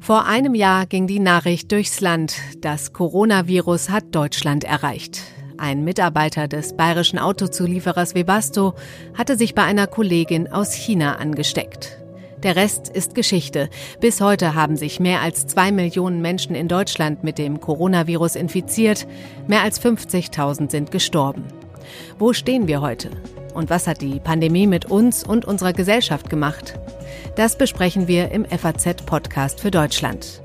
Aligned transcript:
Vor 0.00 0.26
einem 0.26 0.56
Jahr 0.56 0.86
ging 0.86 1.06
die 1.06 1.20
Nachricht 1.20 1.70
durchs 1.70 2.00
Land, 2.00 2.34
das 2.60 2.92
Coronavirus 2.92 3.88
hat 3.88 4.14
Deutschland 4.14 4.64
erreicht. 4.64 5.20
Ein 5.58 5.84
Mitarbeiter 5.84 6.48
des 6.48 6.76
bayerischen 6.76 7.20
Autozulieferers 7.20 8.16
Webasto 8.16 8.74
hatte 9.14 9.38
sich 9.38 9.54
bei 9.54 9.62
einer 9.62 9.86
Kollegin 9.86 10.50
aus 10.52 10.74
China 10.74 11.16
angesteckt. 11.18 11.98
Der 12.42 12.56
Rest 12.56 12.88
ist 12.88 13.14
Geschichte. 13.14 13.70
Bis 14.00 14.20
heute 14.20 14.56
haben 14.56 14.76
sich 14.76 14.98
mehr 14.98 15.20
als 15.20 15.46
zwei 15.46 15.70
Millionen 15.70 16.20
Menschen 16.20 16.56
in 16.56 16.66
Deutschland 16.66 17.22
mit 17.22 17.38
dem 17.38 17.60
Coronavirus 17.60 18.34
infiziert. 18.34 19.06
Mehr 19.46 19.62
als 19.62 19.80
50.000 19.80 20.68
sind 20.68 20.90
gestorben. 20.90 21.44
Wo 22.18 22.32
stehen 22.32 22.66
wir 22.68 22.80
heute? 22.80 23.10
Und 23.54 23.70
was 23.70 23.86
hat 23.86 24.00
die 24.00 24.20
Pandemie 24.20 24.66
mit 24.66 24.86
uns 24.86 25.24
und 25.24 25.44
unserer 25.44 25.72
Gesellschaft 25.72 26.30
gemacht? 26.30 26.78
Das 27.36 27.56
besprechen 27.56 28.08
wir 28.08 28.30
im 28.30 28.44
FAZ-Podcast 28.44 29.60
für 29.60 29.70
Deutschland. 29.70 30.42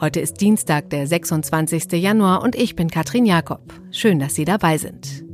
Heute 0.00 0.20
ist 0.20 0.40
Dienstag, 0.40 0.90
der 0.90 1.06
26. 1.06 1.92
Januar 1.92 2.42
und 2.42 2.54
ich 2.54 2.76
bin 2.76 2.90
Katrin 2.90 3.24
Jakob. 3.24 3.72
Schön, 3.90 4.18
dass 4.18 4.34
Sie 4.34 4.44
dabei 4.44 4.76
sind. 4.76 5.24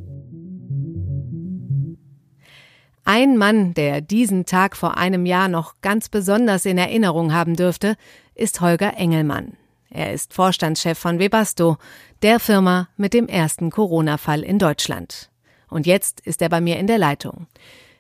Ein 3.05 3.37
Mann, 3.37 3.75
der 3.75 4.01
diesen 4.01 4.47
Tag 4.47 4.77
vor 4.77 4.97
einem 4.97 5.27
Jahr 5.27 5.49
noch 5.49 5.81
ganz 5.81 6.09
besonders 6.09 6.65
in 6.65 6.79
Erinnerung 6.79 7.33
haben 7.33 7.57
dürfte, 7.57 7.97
ist 8.37 8.61
Holger 8.61 8.97
Engelmann. 8.97 9.57
Er 9.91 10.13
ist 10.13 10.33
Vorstandschef 10.33 10.97
von 10.97 11.19
Webasto, 11.19 11.77
der 12.23 12.39
Firma 12.39 12.89
mit 12.97 13.13
dem 13.13 13.27
ersten 13.27 13.71
Corona-Fall 13.71 14.43
in 14.43 14.61
Deutschland. 14.61 15.32
Und 15.73 15.87
jetzt 15.87 16.21
ist 16.21 16.43
er 16.43 16.49
bei 16.49 16.61
mir 16.61 16.79
in 16.79 16.87
der 16.87 16.99
Leitung. 16.99 17.47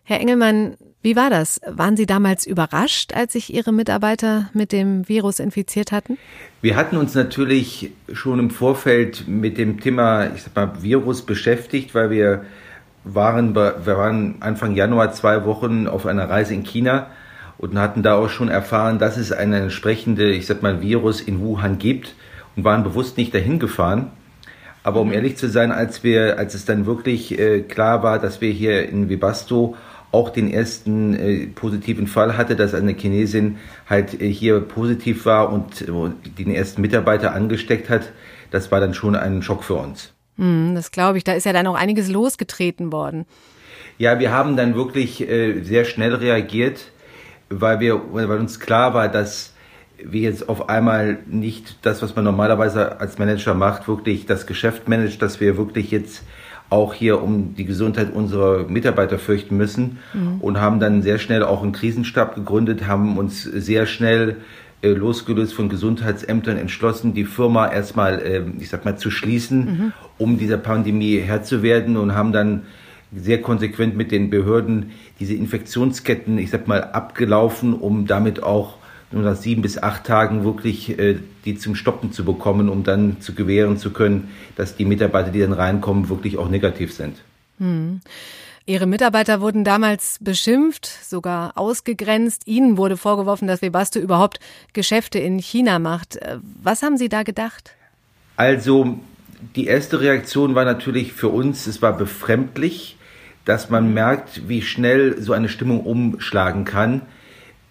Herr 0.05 0.21
Engelmann, 0.21 0.77
wie 1.01 1.17
war 1.17 1.31
das? 1.31 1.61
Waren 1.67 1.97
Sie 1.97 2.07
damals 2.07 2.47
überrascht, 2.47 3.13
als 3.15 3.33
sich 3.33 3.53
Ihre 3.53 3.73
Mitarbeiter 3.73 4.51
mit 4.53 4.73
dem 4.73 5.09
Virus 5.09 5.41
infiziert 5.41 5.91
hatten? 5.91 6.19
Wir 6.61 6.77
hatten 6.77 6.97
uns 6.97 7.15
natürlich 7.15 7.93
schon 8.13 8.39
im 8.39 8.51
Vorfeld 8.51 9.27
mit 9.27 9.59
dem 9.59 9.81
Thema, 9.81 10.27
ich 10.35 10.43
sag 10.43 10.55
mal, 10.55 10.83
Virus 10.83 11.23
beschäftigt, 11.23 11.95
weil 11.95 12.11
wir 12.11 12.45
waren, 13.05 13.55
wir 13.55 13.85
waren 13.87 14.37
Anfang 14.41 14.75
Januar 14.75 15.13
zwei 15.13 15.45
Wochen 15.45 15.87
auf 15.87 16.07
einer 16.07 16.29
Reise 16.29 16.55
in 16.55 16.63
China 16.63 17.09
und 17.59 17.79
hatten 17.79 18.03
da 18.03 18.15
auch 18.15 18.29
schon 18.29 18.49
erfahren, 18.49 18.99
dass 18.99 19.17
es 19.17 19.33
eine 19.33 19.61
entsprechende, 19.61 20.31
ich 20.33 20.47
sag 20.47 20.63
mal, 20.63 20.81
Virus 20.83 21.21
in 21.21 21.41
Wuhan 21.41 21.79
gibt 21.79 22.15
und 22.57 22.65
waren 22.65 22.83
bewusst 22.83 23.17
nicht 23.17 23.35
dahin 23.35 23.59
gefahren. 23.59 24.11
Aber 24.83 25.01
um 25.01 25.13
ehrlich 25.13 25.37
zu 25.37 25.49
sein, 25.49 25.71
als 25.71 26.03
wir, 26.03 26.39
als 26.39 26.55
es 26.55 26.65
dann 26.65 26.87
wirklich 26.87 27.39
äh, 27.39 27.61
klar 27.61 28.03
war, 28.03 28.19
dass 28.19 28.41
wir 28.41 28.51
hier 28.51 28.89
in 28.89 29.09
Vibasto 29.09 29.77
auch 30.11 30.29
den 30.29 30.51
ersten 30.51 31.15
äh, 31.15 31.47
positiven 31.47 32.07
Fall 32.07 32.37
hatte, 32.37 32.55
dass 32.55 32.75
eine 32.75 32.93
Chinesin 32.93 33.59
halt 33.89 34.21
äh, 34.21 34.31
hier 34.31 34.61
positiv 34.61 35.25
war 35.25 35.51
und 35.51 35.83
äh, 35.83 36.33
den 36.39 36.55
ersten 36.55 36.83
Mitarbeiter 36.83 37.33
angesteckt 37.33 37.89
hat. 37.89 38.13
Das 38.51 38.71
war 38.71 38.81
dann 38.81 38.93
schon 38.93 39.17
ein 39.17 39.43
Schock 39.43 39.65
für 39.65 39.75
uns. 39.75 40.13
Mm, 40.37 40.75
das 40.75 40.91
glaube 40.91 41.19
ich. 41.19 41.25
Da 41.25 41.33
ist 41.33 41.47
ja 41.47 41.53
dann 41.53 41.67
auch 41.67 41.75
einiges 41.75 42.09
losgetreten 42.11 42.93
worden. 42.93 43.25
Ja, 43.97 44.19
wir 44.19 44.33
haben 44.33 44.57
dann 44.57 44.75
wirklich 44.75 45.27
äh, 45.29 45.63
sehr 45.63 45.85
schnell 45.85 46.15
reagiert, 46.15 46.81
weil 47.49 47.81
wir, 47.81 48.01
weil 48.13 48.39
uns 48.39 48.61
klar 48.61 48.93
war, 48.95 49.09
dass 49.09 49.52
wir 50.05 50.23
jetzt 50.23 50.49
auf 50.49 50.69
einmal 50.69 51.19
nicht 51.27 51.79
das, 51.83 52.03
was 52.03 52.15
man 52.17 52.25
normalerweise 52.25 53.01
als 53.01 53.19
Manager 53.19 53.55
macht, 53.55 53.89
wirklich 53.89 54.27
das 54.27 54.47
Geschäft 54.47 54.89
managt, 54.89 55.23
dass 55.23 55.41
wir 55.41 55.57
wirklich 55.57 55.91
jetzt 55.91 56.23
auch 56.71 56.95
hier 56.95 57.23
um 57.23 57.55
die 57.55 57.67
Gesundheit 57.67 58.15
unserer 58.15 58.67
Mitarbeiter 58.67 59.19
fürchten 59.19 59.57
müssen 59.57 59.99
mhm. 60.15 60.41
und 60.41 60.59
haben 60.61 60.81
dann 60.81 61.03
sehr 61.03 61.19
schnell 61.19 61.43
auch 61.43 61.63
einen 61.63 61.73
Krisenstab 61.73 62.35
gegründet, 62.35 62.87
haben 62.87 63.19
uns 63.19 63.43
sehr 63.43 63.85
schnell 63.85 64.39
äh, 64.81 64.89
losgelöst 64.89 65.53
von 65.53 65.69
Gesundheitsämtern 65.69 66.57
entschlossen, 66.57 67.13
die 67.13 67.25
Firma 67.25 67.71
erstmal, 67.71 68.21
äh, 68.21 68.43
ich 68.59 68.71
sag 68.71 68.85
mal, 68.85 68.97
zu 68.97 69.11
schließen, 69.11 69.65
mhm. 69.65 69.93
um 70.17 70.39
dieser 70.39 70.57
Pandemie 70.57 71.19
Herr 71.19 71.43
zu 71.43 71.63
werden 71.63 71.97
und 71.97 72.15
haben 72.15 72.33
dann 72.33 72.63
sehr 73.15 73.43
konsequent 73.43 73.95
mit 73.95 74.11
den 74.11 74.31
Behörden 74.31 74.93
diese 75.21 75.35
Infektionsketten, 75.35 76.39
ich 76.39 76.51
sag 76.51 76.67
mal, 76.67 76.83
abgelaufen, 76.83 77.75
um 77.75 78.07
damit 78.07 78.43
auch 78.43 78.79
nur 79.13 79.23
nach 79.23 79.37
sieben 79.37 79.63
bis 79.63 79.79
acht 79.79 80.05
Tagen 80.05 80.45
wirklich 80.45 80.99
äh, 80.99 81.19
die 81.45 81.57
zum 81.57 81.75
Stoppen 81.75 82.13
zu 82.13 82.25
bekommen, 82.25 82.69
um 82.69 82.85
dann 82.85 83.21
zu 83.21 83.35
gewähren 83.35 83.77
zu 83.77 83.91
können, 83.91 84.29
dass 84.57 84.77
die 84.77 84.85
Mitarbeiter, 84.85 85.31
die 85.31 85.41
dann 85.41 85.53
reinkommen, 85.53 86.09
wirklich 86.09 86.39
auch 86.39 86.49
negativ 86.49 86.93
sind. 86.93 87.17
Hm. 87.59 88.01
Ihre 88.65 88.87
Mitarbeiter 88.87 89.41
wurden 89.41 89.65
damals 89.65 90.19
beschimpft, 90.21 90.87
sogar 90.87 91.59
ausgegrenzt. 91.59 92.47
Ihnen 92.47 92.77
wurde 92.77 92.97
vorgeworfen, 92.97 93.49
dass 93.49 93.61
Webasto 93.61 93.99
überhaupt 93.99 94.39
Geschäfte 94.73 95.19
in 95.19 95.39
China 95.39 95.79
macht. 95.79 96.17
Äh, 96.17 96.39
was 96.63 96.83
haben 96.83 96.97
Sie 96.97 97.09
da 97.09 97.25
gedacht? 97.25 97.73
Also, 98.37 98.99
die 99.57 99.67
erste 99.67 100.01
Reaktion 100.01 100.55
war 100.55 100.65
natürlich 100.65 101.13
für 101.13 101.29
uns, 101.29 101.67
es 101.67 101.83
war 101.83 101.97
befremdlich, 101.97 102.97
dass 103.45 103.71
man 103.71 103.93
merkt, 103.93 104.49
wie 104.49 104.63
schnell 104.63 105.21
so 105.21 105.33
eine 105.33 105.49
Stimmung 105.49 105.81
umschlagen 105.81 106.65
kann. 106.65 107.03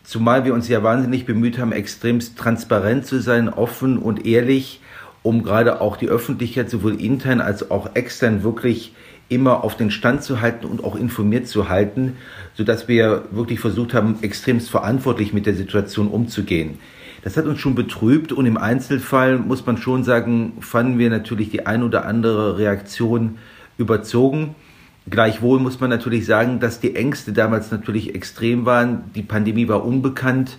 Zumal 0.03 0.45
wir 0.45 0.53
uns 0.53 0.67
ja 0.67 0.83
wahnsinnig 0.83 1.25
bemüht 1.25 1.57
haben, 1.57 1.71
extremst 1.71 2.37
transparent 2.37 3.05
zu 3.05 3.21
sein, 3.21 3.49
offen 3.49 3.97
und 3.97 4.25
ehrlich, 4.25 4.81
um 5.23 5.43
gerade 5.43 5.81
auch 5.81 5.97
die 5.97 6.09
Öffentlichkeit 6.09 6.69
sowohl 6.69 6.99
intern 6.99 7.41
als 7.41 7.69
auch 7.69 7.95
extern 7.95 8.43
wirklich 8.43 8.93
immer 9.29 9.63
auf 9.63 9.77
den 9.77 9.91
Stand 9.91 10.23
zu 10.23 10.41
halten 10.41 10.65
und 10.65 10.83
auch 10.83 10.95
informiert 10.95 11.47
zu 11.47 11.69
halten, 11.69 12.17
sodass 12.53 12.87
wir 12.87 13.23
wirklich 13.31 13.59
versucht 13.59 13.93
haben, 13.93 14.17
extremst 14.21 14.69
verantwortlich 14.69 15.31
mit 15.31 15.45
der 15.45 15.53
Situation 15.53 16.07
umzugehen. 16.07 16.79
Das 17.23 17.37
hat 17.37 17.45
uns 17.45 17.59
schon 17.59 17.75
betrübt 17.75 18.33
und 18.33 18.45
im 18.45 18.57
Einzelfall 18.57 19.37
muss 19.37 19.65
man 19.65 19.77
schon 19.77 20.03
sagen, 20.03 20.53
fanden 20.59 20.97
wir 20.97 21.09
natürlich 21.09 21.49
die 21.49 21.65
ein 21.65 21.83
oder 21.83 22.05
andere 22.05 22.57
Reaktion 22.57 23.37
überzogen. 23.77 24.55
Gleichwohl 25.09 25.59
muss 25.59 25.79
man 25.79 25.89
natürlich 25.89 26.25
sagen, 26.25 26.59
dass 26.59 26.79
die 26.79 26.95
Ängste 26.95 27.33
damals 27.33 27.71
natürlich 27.71 28.13
extrem 28.13 28.65
waren. 28.65 29.11
Die 29.15 29.23
Pandemie 29.23 29.67
war 29.67 29.83
unbekannt 29.83 30.57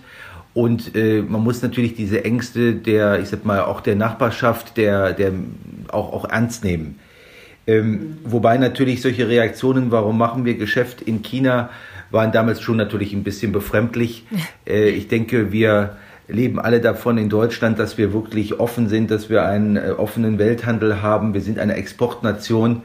und 0.53 0.95
äh, 0.95 1.21
man 1.21 1.41
muss 1.41 1.61
natürlich 1.61 1.95
diese 1.95 2.23
Ängste 2.25 2.73
der, 2.75 3.19
ich 3.19 3.29
sag 3.29 3.45
mal, 3.45 3.61
auch 3.61 3.81
der 3.81 3.95
Nachbarschaft, 3.95 4.77
der, 4.77 5.13
der 5.13 5.31
auch, 5.89 6.13
auch 6.13 6.29
ernst 6.29 6.63
nehmen. 6.63 6.99
Ähm, 7.65 8.17
wobei 8.23 8.57
natürlich 8.57 9.01
solche 9.01 9.27
Reaktionen, 9.29 9.89
warum 9.89 10.17
machen 10.17 10.43
wir 10.43 10.55
Geschäft 10.55 11.01
in 11.01 11.21
China, 11.21 11.69
waren 12.11 12.31
damals 12.31 12.61
schon 12.61 12.77
natürlich 12.77 13.13
ein 13.13 13.23
bisschen 13.23 13.51
befremdlich. 13.51 14.25
Äh, 14.65 14.89
ich 14.89 15.09
denke, 15.09 15.51
wir 15.51 15.97
leben 16.29 16.57
alle 16.57 16.79
davon 16.79 17.17
in 17.17 17.27
Deutschland, 17.27 17.79
dass 17.79 17.97
wir 17.97 18.13
wirklich 18.13 18.61
offen 18.61 18.87
sind, 18.87 19.11
dass 19.11 19.29
wir 19.29 19.45
einen 19.45 19.75
äh, 19.75 19.93
offenen 19.97 20.39
Welthandel 20.39 21.01
haben. 21.01 21.33
Wir 21.33 21.41
sind 21.41 21.59
eine 21.59 21.73
Exportnation. 21.73 22.83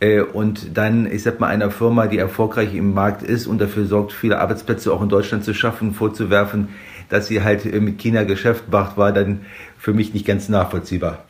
Äh, 0.00 0.20
und 0.20 0.76
dann, 0.76 1.10
ich 1.10 1.22
sag 1.22 1.40
mal, 1.40 1.48
einer 1.48 1.70
Firma, 1.70 2.06
die 2.06 2.18
erfolgreich 2.18 2.74
im 2.74 2.92
Markt 2.92 3.22
ist 3.22 3.46
und 3.46 3.60
dafür 3.60 3.86
sorgt, 3.86 4.12
viele 4.12 4.38
Arbeitsplätze 4.38 4.92
auch 4.92 5.02
in 5.02 5.08
Deutschland 5.08 5.44
zu 5.44 5.54
schaffen, 5.54 5.94
vorzuwerfen, 5.94 6.68
dass 7.08 7.28
sie 7.28 7.42
halt 7.42 7.64
äh, 7.64 7.80
mit 7.80 7.98
China 7.98 8.24
Geschäft 8.24 8.64
macht, 8.70 8.96
war 8.96 9.12
dann 9.12 9.46
für 9.78 9.92
mich 9.92 10.12
nicht 10.12 10.26
ganz 10.26 10.48
nachvollziehbar. 10.48 11.24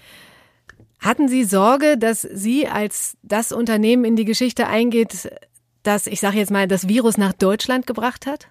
Hatten 0.98 1.28
Sie 1.28 1.44
Sorge, 1.44 1.98
dass 1.98 2.22
Sie 2.22 2.66
als 2.66 3.16
das 3.22 3.52
Unternehmen 3.52 4.04
in 4.04 4.16
die 4.16 4.24
Geschichte 4.24 4.66
eingeht, 4.66 5.30
das, 5.82 6.06
ich 6.06 6.20
sage 6.20 6.38
jetzt 6.38 6.50
mal, 6.50 6.66
das 6.66 6.88
Virus 6.88 7.16
nach 7.18 7.32
Deutschland 7.32 7.86
gebracht 7.86 8.26
hat? 8.26 8.48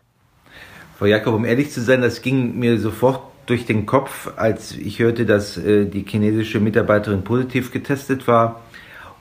Frau 0.97 1.05
Jakob, 1.05 1.33
um 1.33 1.43
ehrlich 1.43 1.71
zu 1.71 1.81
sein, 1.81 2.01
das 2.01 2.21
ging 2.21 2.57
mir 2.57 2.79
sofort 2.79 3.21
durch 3.47 3.65
den 3.65 3.85
Kopf, 3.85 4.31
als 4.37 4.71
ich 4.71 4.99
hörte, 4.99 5.25
dass 5.25 5.57
äh, 5.57 5.85
die 5.85 6.05
chinesische 6.07 6.59
Mitarbeiterin 6.59 7.23
positiv 7.23 7.71
getestet 7.71 8.27
war. 8.27 8.61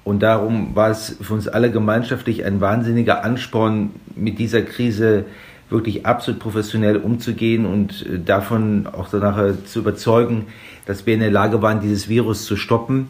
Und 0.04 0.22
darum 0.22 0.76
war 0.76 0.90
es 0.90 1.16
für 1.20 1.32
uns 1.32 1.48
alle 1.48 1.70
gemeinschaftlich 1.70 2.44
ein 2.44 2.60
wahnsinniger 2.60 3.24
Ansporn, 3.24 3.90
mit 4.14 4.38
dieser 4.38 4.62
Krise 4.62 5.24
wirklich 5.70 6.04
absolut 6.04 6.40
professionell 6.40 6.98
umzugehen 6.98 7.64
und 7.64 8.06
äh, 8.06 8.18
davon 8.18 8.86
auch 8.86 9.08
danach 9.10 9.54
zu 9.64 9.80
überzeugen, 9.80 10.46
dass 10.86 11.06
wir 11.06 11.14
in 11.14 11.20
der 11.20 11.30
Lage 11.30 11.62
waren, 11.62 11.80
dieses 11.80 12.08
Virus 12.08 12.44
zu 12.44 12.56
stoppen 12.56 13.08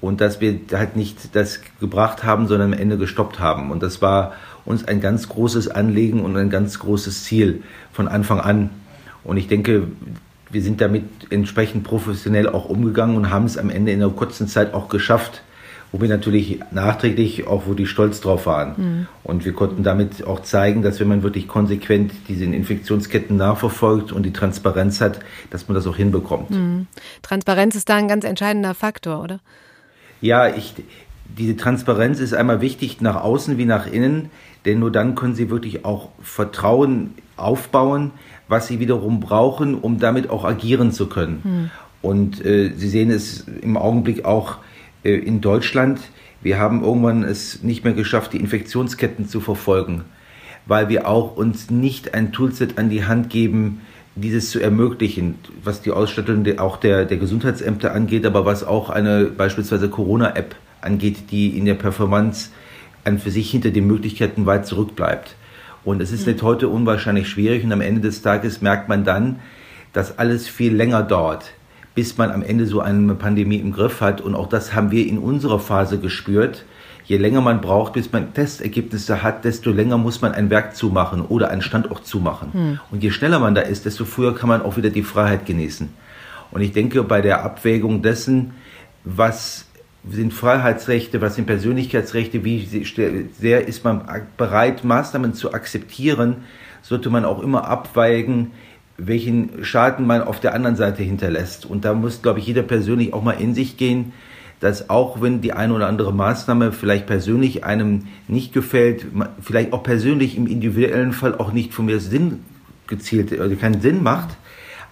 und 0.00 0.20
dass 0.20 0.40
wir 0.40 0.58
halt 0.72 0.96
nicht 0.96 1.34
das 1.36 1.60
gebracht 1.80 2.24
haben, 2.24 2.48
sondern 2.48 2.72
am 2.72 2.78
Ende 2.78 2.98
gestoppt 2.98 3.38
haben. 3.38 3.70
Und 3.70 3.82
das 3.84 4.02
war 4.02 4.32
uns 4.64 4.84
ein 4.84 5.00
ganz 5.00 5.28
großes 5.28 5.68
Anliegen 5.68 6.20
und 6.20 6.36
ein 6.36 6.50
ganz 6.50 6.80
großes 6.80 7.24
Ziel 7.24 7.62
von 7.92 8.08
Anfang 8.08 8.40
an. 8.40 8.70
Und 9.22 9.36
ich 9.36 9.46
denke, 9.46 9.86
wir 10.50 10.62
sind 10.62 10.80
damit 10.80 11.04
entsprechend 11.30 11.84
professionell 11.84 12.48
auch 12.48 12.66
umgegangen 12.66 13.16
und 13.16 13.30
haben 13.30 13.46
es 13.46 13.56
am 13.56 13.70
Ende 13.70 13.92
in 13.92 14.02
einer 14.02 14.12
kurzen 14.12 14.48
Zeit 14.48 14.74
auch 14.74 14.88
geschafft, 14.88 15.42
wo 15.92 16.00
wir 16.00 16.08
natürlich 16.08 16.60
nachträglich 16.70 17.46
auch, 17.46 17.64
wo 17.66 17.74
die 17.74 17.86
stolz 17.86 18.22
drauf 18.22 18.46
waren. 18.46 18.74
Mhm. 18.76 19.06
Und 19.24 19.44
wir 19.44 19.52
konnten 19.52 19.82
damit 19.82 20.26
auch 20.26 20.40
zeigen, 20.40 20.82
dass 20.82 20.98
wenn 21.00 21.08
man 21.08 21.22
wirklich 21.22 21.46
konsequent 21.46 22.12
diese 22.28 22.46
Infektionsketten 22.46 23.36
nachverfolgt 23.36 24.10
und 24.10 24.24
die 24.24 24.32
Transparenz 24.32 25.02
hat, 25.02 25.20
dass 25.50 25.68
man 25.68 25.74
das 25.74 25.86
auch 25.86 25.96
hinbekommt. 25.96 26.50
Mhm. 26.50 26.86
Transparenz 27.20 27.74
ist 27.74 27.90
da 27.90 27.96
ein 27.96 28.08
ganz 28.08 28.24
entscheidender 28.24 28.74
Faktor, 28.74 29.22
oder? 29.22 29.40
Ja, 30.22 30.48
ich, 30.48 30.74
diese 31.36 31.56
Transparenz 31.56 32.20
ist 32.20 32.32
einmal 32.32 32.62
wichtig 32.62 33.02
nach 33.02 33.22
außen 33.22 33.58
wie 33.58 33.66
nach 33.66 33.86
innen, 33.86 34.30
denn 34.64 34.78
nur 34.78 34.90
dann 34.90 35.14
können 35.14 35.34
Sie 35.34 35.50
wirklich 35.50 35.84
auch 35.84 36.08
Vertrauen 36.22 37.14
aufbauen, 37.36 38.12
was 38.48 38.66
Sie 38.66 38.80
wiederum 38.80 39.20
brauchen, 39.20 39.74
um 39.74 39.98
damit 39.98 40.30
auch 40.30 40.44
agieren 40.44 40.90
zu 40.90 41.06
können. 41.06 41.40
Hm. 41.42 41.70
Und 42.00 42.44
äh, 42.44 42.72
Sie 42.76 42.88
sehen 42.88 43.10
es 43.10 43.46
im 43.60 43.76
Augenblick 43.76 44.24
auch 44.24 44.58
in 45.02 45.40
Deutschland. 45.40 46.00
Wir 46.42 46.58
haben 46.58 46.82
irgendwann 46.82 47.22
es 47.22 47.62
nicht 47.62 47.84
mehr 47.84 47.92
geschafft, 47.92 48.32
die 48.32 48.38
Infektionsketten 48.38 49.28
zu 49.28 49.40
verfolgen, 49.40 50.04
weil 50.66 50.88
wir 50.88 51.08
auch 51.08 51.36
uns 51.36 51.70
nicht 51.70 52.14
ein 52.14 52.32
Toolset 52.32 52.78
an 52.78 52.90
die 52.90 53.04
Hand 53.04 53.30
geben, 53.30 53.80
dieses 54.14 54.50
zu 54.50 54.60
ermöglichen, 54.60 55.36
was 55.64 55.80
die 55.80 55.90
Ausstattung 55.90 56.46
auch 56.58 56.76
der, 56.76 57.04
der 57.04 57.16
Gesundheitsämter 57.16 57.94
angeht, 57.94 58.26
aber 58.26 58.44
was 58.44 58.62
auch 58.62 58.90
eine 58.90 59.24
beispielsweise 59.24 59.88
Corona-App 59.88 60.54
angeht, 60.82 61.30
die 61.30 61.56
in 61.56 61.64
der 61.64 61.74
Performance 61.74 62.50
an 63.04 63.18
für 63.18 63.30
sich 63.30 63.50
hinter 63.50 63.70
den 63.70 63.86
Möglichkeiten 63.86 64.46
weit 64.46 64.66
zurückbleibt. 64.66 65.36
Und 65.84 66.02
es 66.02 66.12
ist 66.12 66.26
mhm. 66.26 66.42
heute 66.42 66.68
unwahrscheinlich 66.68 67.28
schwierig 67.28 67.64
und 67.64 67.72
am 67.72 67.80
Ende 67.80 68.02
des 68.02 68.22
Tages 68.22 68.60
merkt 68.60 68.88
man 68.88 69.04
dann, 69.04 69.40
dass 69.92 70.18
alles 70.18 70.48
viel 70.48 70.74
länger 70.74 71.02
dauert, 71.02 71.52
bis 71.94 72.16
man 72.18 72.30
am 72.30 72.42
Ende 72.42 72.66
so 72.66 72.80
eine 72.80 73.14
Pandemie 73.14 73.56
im 73.56 73.72
Griff 73.72 74.00
hat. 74.00 74.20
Und 74.20 74.34
auch 74.34 74.48
das 74.48 74.74
haben 74.74 74.90
wir 74.90 75.06
in 75.06 75.18
unserer 75.18 75.58
Phase 75.58 75.98
gespürt. 75.98 76.64
Je 77.04 77.16
länger 77.16 77.40
man 77.40 77.60
braucht, 77.60 77.94
bis 77.94 78.12
man 78.12 78.32
Testergebnisse 78.32 79.22
hat, 79.22 79.44
desto 79.44 79.70
länger 79.70 79.98
muss 79.98 80.22
man 80.22 80.32
ein 80.32 80.50
Werk 80.50 80.76
zumachen 80.76 81.22
oder 81.22 81.50
einen 81.50 81.62
Standort 81.62 82.06
zumachen. 82.06 82.50
Mhm. 82.52 82.80
Und 82.90 83.02
je 83.02 83.10
schneller 83.10 83.40
man 83.40 83.54
da 83.54 83.62
ist, 83.62 83.84
desto 83.84 84.04
früher 84.04 84.34
kann 84.34 84.48
man 84.48 84.62
auch 84.62 84.76
wieder 84.76 84.90
die 84.90 85.02
Freiheit 85.02 85.44
genießen. 85.44 85.88
Und 86.52 86.60
ich 86.60 86.72
denke, 86.72 87.02
bei 87.02 87.20
der 87.20 87.44
Abwägung 87.44 88.02
dessen, 88.02 88.52
was 89.04 89.66
sind 90.08 90.32
Freiheitsrechte, 90.32 91.20
was 91.20 91.36
sind 91.36 91.46
Persönlichkeitsrechte, 91.46 92.44
wie 92.44 92.66
sehr 93.38 93.66
ist 93.66 93.84
man 93.84 94.02
bereit, 94.36 94.84
Maßnahmen 94.84 95.34
zu 95.34 95.52
akzeptieren, 95.52 96.36
sollte 96.82 97.10
man 97.10 97.24
auch 97.24 97.40
immer 97.40 97.68
abwägen, 97.68 98.50
welchen 98.98 99.64
Schaden 99.64 100.06
man 100.06 100.22
auf 100.22 100.40
der 100.40 100.54
anderen 100.54 100.76
Seite 100.76 101.02
hinterlässt. 101.02 101.66
Und 101.66 101.84
da 101.84 101.94
muss, 101.94 102.22
glaube 102.22 102.38
ich, 102.38 102.46
jeder 102.46 102.62
persönlich 102.62 103.12
auch 103.12 103.22
mal 103.22 103.32
in 103.32 103.54
sich 103.54 103.76
gehen, 103.76 104.12
dass 104.60 104.90
auch 104.90 105.20
wenn 105.20 105.40
die 105.40 105.52
eine 105.52 105.74
oder 105.74 105.88
andere 105.88 106.12
Maßnahme 106.12 106.72
vielleicht 106.72 107.06
persönlich 107.06 107.64
einem 107.64 108.04
nicht 108.28 108.52
gefällt, 108.52 109.06
vielleicht 109.40 109.72
auch 109.72 109.82
persönlich 109.82 110.36
im 110.36 110.46
individuellen 110.46 111.12
Fall 111.12 111.36
auch 111.36 111.52
nicht 111.52 111.74
von 111.74 111.86
mir 111.86 111.98
Sinn 111.98 112.44
gezielt, 112.86 113.38
also 113.38 113.56
keinen 113.56 113.80
Sinn 113.80 114.02
macht, 114.02 114.36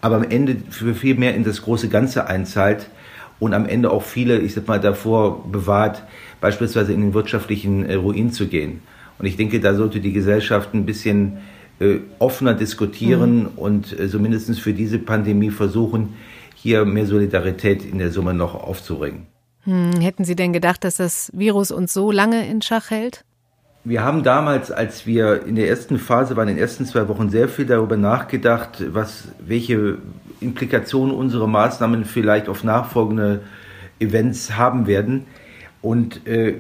aber 0.00 0.17
am 0.17 0.25
Ende 0.25 0.56
für 0.70 0.94
viel 0.94 1.14
mehr 1.14 1.35
in 1.35 1.44
das 1.44 1.62
große 1.62 1.88
Ganze 1.88 2.26
einzahlt, 2.26 2.91
und 3.41 3.55
am 3.55 3.67
Ende 3.67 3.91
auch 3.91 4.02
viele, 4.02 4.38
ich 4.38 4.55
sag 4.55 4.69
mal, 4.69 4.79
davor 4.79 5.50
bewahrt, 5.50 6.05
beispielsweise 6.41 6.93
in 6.93 7.00
den 7.00 7.14
wirtschaftlichen 7.14 7.85
äh, 7.87 7.94
Ruin 7.94 8.31
zu 8.31 8.47
gehen. 8.47 8.82
Und 9.19 9.26
ich 9.26 9.37
denke, 9.37 9.61
da 9.61 9.75
sollte 9.75 10.00
die 10.00 10.12
Gesellschaft 10.12 10.73
ein 10.75 10.87
bisschen 10.87 11.38
offener 12.19 12.55
diskutieren 12.55 13.43
mhm. 13.43 13.49
und 13.56 13.99
äh, 13.99 14.09
so 14.09 14.19
mindestens 14.19 14.59
für 14.59 14.73
diese 14.75 14.99
Pandemie 14.99 15.50
versuchen, 15.50 16.15
hier 16.55 16.85
mehr 16.85 17.06
Solidarität 17.06 17.85
in 17.85 17.99
der 17.99 18.11
Summe 18.11 18.35
noch 18.35 18.55
aufzubringen. 18.55 19.27
Hm, 19.65 19.93
hätten 20.00 20.25
Sie 20.25 20.37
denn 20.37 20.53
gedacht, 20.53 20.85
dass 20.85 20.97
das 20.97 21.31
Virus 21.35 21.71
uns 21.71 21.93
so 21.93 22.11
lange 22.11 22.47
in 22.47 22.61
Schach 22.61 22.91
hält? 22.91 23.25
Wir 23.82 24.05
haben 24.05 24.23
damals, 24.23 24.71
als 24.71 25.06
wir 25.06 25.47
in 25.47 25.56
der 25.56 25.69
ersten 25.69 25.99
Phase 25.99 26.37
waren, 26.37 26.49
in 26.49 26.56
den 26.56 26.62
ersten 26.62 26.85
zwei 26.85 27.09
Wochen 27.09 27.31
sehr 27.31 27.49
viel 27.49 27.65
darüber 27.65 27.97
nachgedacht, 27.97 28.85
was, 28.93 29.29
welche 29.38 29.97
Implikationen 30.41 31.15
unsere 31.15 31.49
Maßnahmen 31.49 32.05
vielleicht 32.05 32.50
auf 32.50 32.62
nachfolgende 32.62 33.41
Events 33.99 34.56
haben 34.56 34.87
werden. 34.87 35.26
Und 35.81 36.26
äh, 36.26 36.56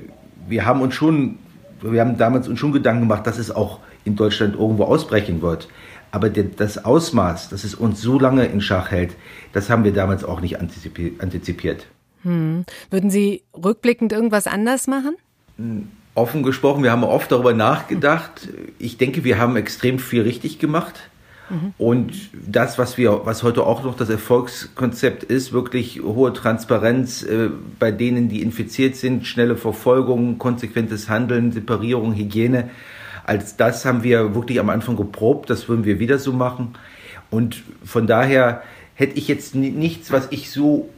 wir 0.48 0.64
haben 0.64 0.80
uns 0.80 0.94
schon, 0.94 1.38
wir 1.82 2.00
haben 2.00 2.16
damals 2.16 2.48
uns 2.48 2.58
schon 2.58 2.72
Gedanken 2.72 3.02
gemacht, 3.02 3.26
dass 3.26 3.36
es 3.36 3.50
auch 3.50 3.80
in 4.10 4.16
Deutschland 4.16 4.54
irgendwo 4.54 4.84
ausbrechen 4.84 5.42
wird. 5.42 5.68
Aber 6.12 6.28
das 6.28 6.84
Ausmaß, 6.84 7.50
dass 7.50 7.62
es 7.64 7.74
uns 7.74 8.00
so 8.00 8.18
lange 8.18 8.46
in 8.46 8.60
Schach 8.60 8.90
hält, 8.90 9.14
das 9.52 9.70
haben 9.70 9.84
wir 9.84 9.92
damals 9.92 10.24
auch 10.24 10.40
nicht 10.40 10.58
antizipiert. 10.58 11.86
Hm. 12.22 12.64
Würden 12.90 13.10
Sie 13.10 13.42
rückblickend 13.54 14.12
irgendwas 14.12 14.46
anders 14.46 14.86
machen? 14.88 15.14
Hm, 15.56 15.88
offen 16.14 16.42
gesprochen, 16.42 16.82
wir 16.82 16.90
haben 16.90 17.04
oft 17.04 17.30
darüber 17.30 17.54
nachgedacht. 17.54 18.48
Ich 18.78 18.98
denke, 18.98 19.22
wir 19.24 19.38
haben 19.38 19.56
extrem 19.56 19.98
viel 19.98 20.22
richtig 20.22 20.58
gemacht. 20.58 21.10
Und 21.78 22.12
das, 22.32 22.78
was 22.78 22.96
wir, 22.96 23.22
was 23.24 23.42
heute 23.42 23.64
auch 23.66 23.82
noch 23.82 23.96
das 23.96 24.08
Erfolgskonzept 24.08 25.24
ist, 25.24 25.52
wirklich 25.52 26.00
hohe 26.00 26.32
Transparenz 26.32 27.24
äh, 27.24 27.50
bei 27.78 27.90
denen, 27.90 28.28
die 28.28 28.40
infiziert 28.40 28.94
sind, 28.94 29.26
schnelle 29.26 29.56
Verfolgung, 29.56 30.38
konsequentes 30.38 31.08
Handeln, 31.08 31.50
Separierung, 31.50 32.14
Hygiene. 32.14 32.70
Als 33.30 33.56
das 33.56 33.84
haben 33.84 34.02
wir 34.02 34.34
wirklich 34.34 34.58
am 34.58 34.70
Anfang 34.70 34.96
geprobt, 34.96 35.50
das 35.50 35.68
würden 35.68 35.84
wir 35.84 36.00
wieder 36.00 36.18
so 36.18 36.32
machen. 36.32 36.74
Und 37.30 37.62
von 37.84 38.08
daher 38.08 38.60
hätte 38.96 39.16
ich 39.16 39.28
jetzt 39.28 39.54
nichts, 39.54 40.10
was 40.10 40.26
ich 40.30 40.50
so 40.50 40.88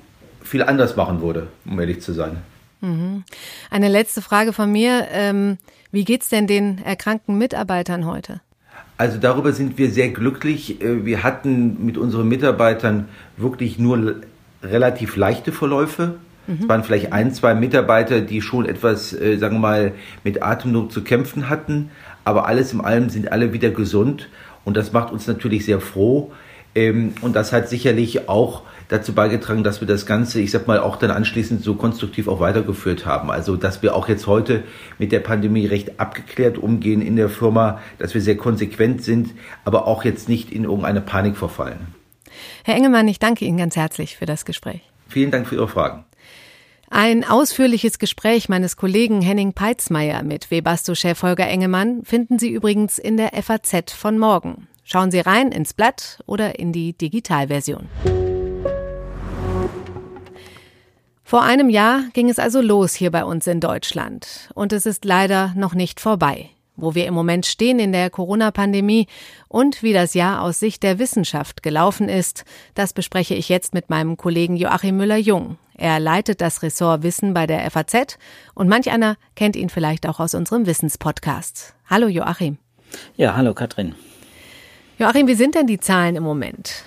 viel 0.43 0.63
anders 0.63 0.97
machen 0.97 1.21
würde, 1.21 1.49
um 1.67 1.79
ehrlich 1.79 2.01
zu 2.01 2.15
sein. 2.15 2.39
Mhm. 2.81 3.25
Eine 3.71 3.89
letzte 3.89 4.23
Frage 4.23 4.55
von 4.55 4.73
mir. 4.73 5.09
Ähm, 5.13 5.59
wie 5.91 6.07
geht's 6.07 6.31
denn 6.31 6.47
den 6.47 6.79
erkrankten 6.83 7.37
Mitarbeitern 7.37 8.07
heute? 8.07 8.41
Also 8.97 9.19
darüber 9.19 9.53
sind 9.53 9.77
wir 9.77 9.91
sehr 9.91 10.09
glücklich. 10.09 10.81
Äh, 10.81 11.05
wir 11.05 11.23
hatten 11.23 11.85
mit 11.85 11.99
unseren 11.99 12.29
Mitarbeitern 12.29 13.11
wirklich 13.37 13.79
nur 13.79 14.23
relativ 14.63 15.17
leichte 15.17 15.53
Verläufe. 15.53 16.15
Mhm. 16.47 16.59
Es 16.63 16.69
waren 16.69 16.85
vielleicht 16.85 17.13
ein, 17.13 17.33
zwei 17.35 17.55
Mitarbeiter, 17.55 18.21
die 18.21 18.41
schon 18.41 18.67
etwas, 18.67 19.13
äh, 19.13 19.37
sagen 19.37 19.57
wir 19.57 19.61
mal, 19.61 19.93
mit 20.25 20.43
Atemnot 20.43 20.93
zu 20.93 21.03
kämpfen 21.03 21.49
hatten. 21.49 21.91
Aber 22.25 22.47
alles 22.47 22.73
in 22.73 22.81
allem 22.81 23.09
sind 23.09 23.31
alle 23.31 23.53
wieder 23.53 23.71
gesund. 23.71 24.29
Und 24.65 24.77
das 24.77 24.93
macht 24.93 25.13
uns 25.13 25.27
natürlich 25.27 25.65
sehr 25.65 25.81
froh. 25.81 26.33
Ähm, 26.75 27.15
und 27.21 27.37
das 27.37 27.53
hat 27.53 27.69
sicherlich 27.69 28.29
auch 28.29 28.63
dazu 28.89 29.15
beigetragen, 29.15 29.65
dass 29.65 29.81
wir 29.81 29.89
das 29.89 30.07
Ganze, 30.07 30.41
ich 30.41 30.51
sag 30.51 30.67
mal, 30.67 30.79
auch 30.79 30.97
dann 30.97 31.11
anschließend 31.11 31.63
so 31.63 31.75
konstruktiv 31.75 32.29
auch 32.29 32.41
weitergeführt 32.41 33.07
haben. 33.07 33.31
Also, 33.31 33.57
dass 33.57 33.83
wir 33.83 33.95
auch 33.95 34.09
jetzt 34.09 34.27
heute 34.27 34.63
mit 34.99 35.13
der 35.13 35.21
Pandemie 35.21 35.67
recht 35.67 35.99
abgeklärt 35.99 36.59
umgehen 36.59 37.01
in 37.01 37.17
der 37.17 37.29
Firma, 37.29 37.81
dass 37.99 38.15
wir 38.15 38.21
sehr 38.21 38.37
konsequent 38.37 39.03
sind, 39.03 39.31
aber 39.65 39.87
auch 39.87 40.05
jetzt 40.05 40.29
nicht 40.29 40.53
in 40.53 40.65
irgendeine 40.65 41.01
Panik 41.01 41.37
verfallen. 41.37 41.95
Herr 42.65 42.77
Engemann, 42.77 43.09
ich 43.09 43.19
danke 43.19 43.45
Ihnen 43.45 43.59
ganz 43.59 43.77
herzlich 43.77 44.17
für 44.17 44.27
das 44.27 44.45
Gespräch. 44.45 44.81
Vielen 45.09 45.31
Dank 45.31 45.47
für 45.47 45.57
Ihre 45.57 45.69
Fragen. 45.69 46.05
Ein 46.95 47.25
ausführliches 47.25 47.99
Gespräch 47.99 48.51
meines 48.51 48.77
Kollegen 48.77 49.23
Henning 49.23 49.55
Peitzmeier 49.55 50.23
mit 50.23 50.51
Webasto-Chef 50.51 51.23
Holger 51.23 51.49
Engemann 51.49 52.05
finden 52.05 52.39
Sie 52.39 52.51
übrigens 52.51 52.99
in 52.99 53.17
der 53.17 53.31
FAZ 53.43 53.93
von 53.93 54.19
morgen. 54.19 54.69
Schauen 54.85 55.11
Sie 55.11 55.21
rein 55.21 55.53
ins 55.53 55.73
Blatt 55.73 56.23
oder 56.27 56.59
in 56.59 56.71
die 56.71 56.93
Digitalversion. 56.93 57.89
Vor 61.25 61.43
einem 61.43 61.71
Jahr 61.71 62.03
ging 62.13 62.29
es 62.29 62.39
also 62.39 62.61
los 62.61 62.93
hier 62.93 63.11
bei 63.11 63.25
uns 63.25 63.47
in 63.47 63.61
Deutschland. 63.61 64.51
Und 64.55 64.75
es 64.75 64.85
ist 64.85 65.07
leider 65.07 65.55
noch 65.57 65.73
nicht 65.73 65.99
vorbei. 65.99 66.51
Wo 66.77 66.95
wir 66.95 67.07
im 67.07 67.15
Moment 67.15 67.47
stehen 67.47 67.79
in 67.79 67.93
der 67.93 68.11
Corona-Pandemie 68.11 69.07
und 69.49 69.83
wie 69.83 69.95
das 69.95 70.13
Jahr 70.13 70.43
aus 70.43 70.61
Sicht 70.61 70.83
der 70.83 70.99
Wissenschaft 70.99 71.63
gelaufen 71.63 72.11
ist, 72.11 72.45
das 72.75 72.93
bespreche 72.93 73.35
ich 73.35 73.49
jetzt 73.49 73.73
mit 73.73 73.89
meinem 73.89 74.19
Kollegen 74.19 74.57
Joachim 74.57 74.99
Müller-Jung. 74.99 75.57
Er 75.83 75.99
leitet 75.99 76.41
das 76.41 76.63
Ressort 76.63 77.03
Wissen 77.03 77.35
bei 77.35 77.49
der 77.49 77.69
FAZ 77.69 78.17
und 78.55 78.69
manch 78.69 78.93
einer 78.93 79.17
kennt 79.35 79.57
ihn 79.57 79.69
vielleicht 79.69 80.07
auch 80.07 80.21
aus 80.21 80.33
unserem 80.33 80.65
Wissenspodcast. 80.65 81.75
Hallo 81.91 82.07
Joachim. 82.07 82.59
Ja, 83.17 83.35
hallo 83.35 83.53
Katrin. 83.53 83.97
Joachim, 85.01 85.27
wie 85.27 85.35
sind 85.35 85.57
denn 85.57 85.67
die 85.67 85.81
Zahlen 85.81 86.15
im 86.15 86.23
Moment? 86.23 86.85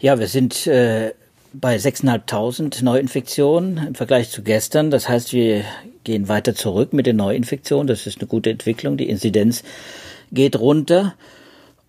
Ja, 0.00 0.18
wir 0.18 0.26
sind 0.26 0.66
äh, 0.66 1.14
bei 1.52 1.76
6.500 1.76 2.82
Neuinfektionen 2.82 3.86
im 3.86 3.94
Vergleich 3.94 4.30
zu 4.30 4.42
gestern. 4.42 4.90
Das 4.90 5.08
heißt, 5.08 5.32
wir 5.32 5.62
gehen 6.02 6.26
weiter 6.26 6.56
zurück 6.56 6.92
mit 6.92 7.06
den 7.06 7.14
Neuinfektionen. 7.14 7.86
Das 7.86 8.08
ist 8.08 8.18
eine 8.18 8.26
gute 8.26 8.50
Entwicklung. 8.50 8.96
Die 8.96 9.08
Inzidenz 9.08 9.62
geht 10.32 10.58
runter. 10.58 11.14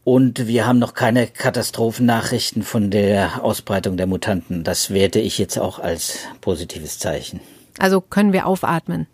Und 0.04 0.48
wir 0.48 0.66
haben 0.66 0.80
noch 0.80 0.94
keine 0.94 1.28
Katastrophennachrichten 1.28 2.64
von 2.64 2.90
der 2.90 3.44
Ausbreitung 3.44 3.98
der 3.98 4.08
Mutanten. 4.08 4.64
Das 4.64 4.92
werte 4.92 5.20
ich 5.20 5.38
jetzt 5.38 5.58
auch 5.58 5.78
als 5.78 6.20
positives 6.42 6.98
Zeichen. 6.98 7.40
Also 7.78 8.02
können 8.02 8.34
wir 8.34 8.48
aufatmen. 8.48 9.08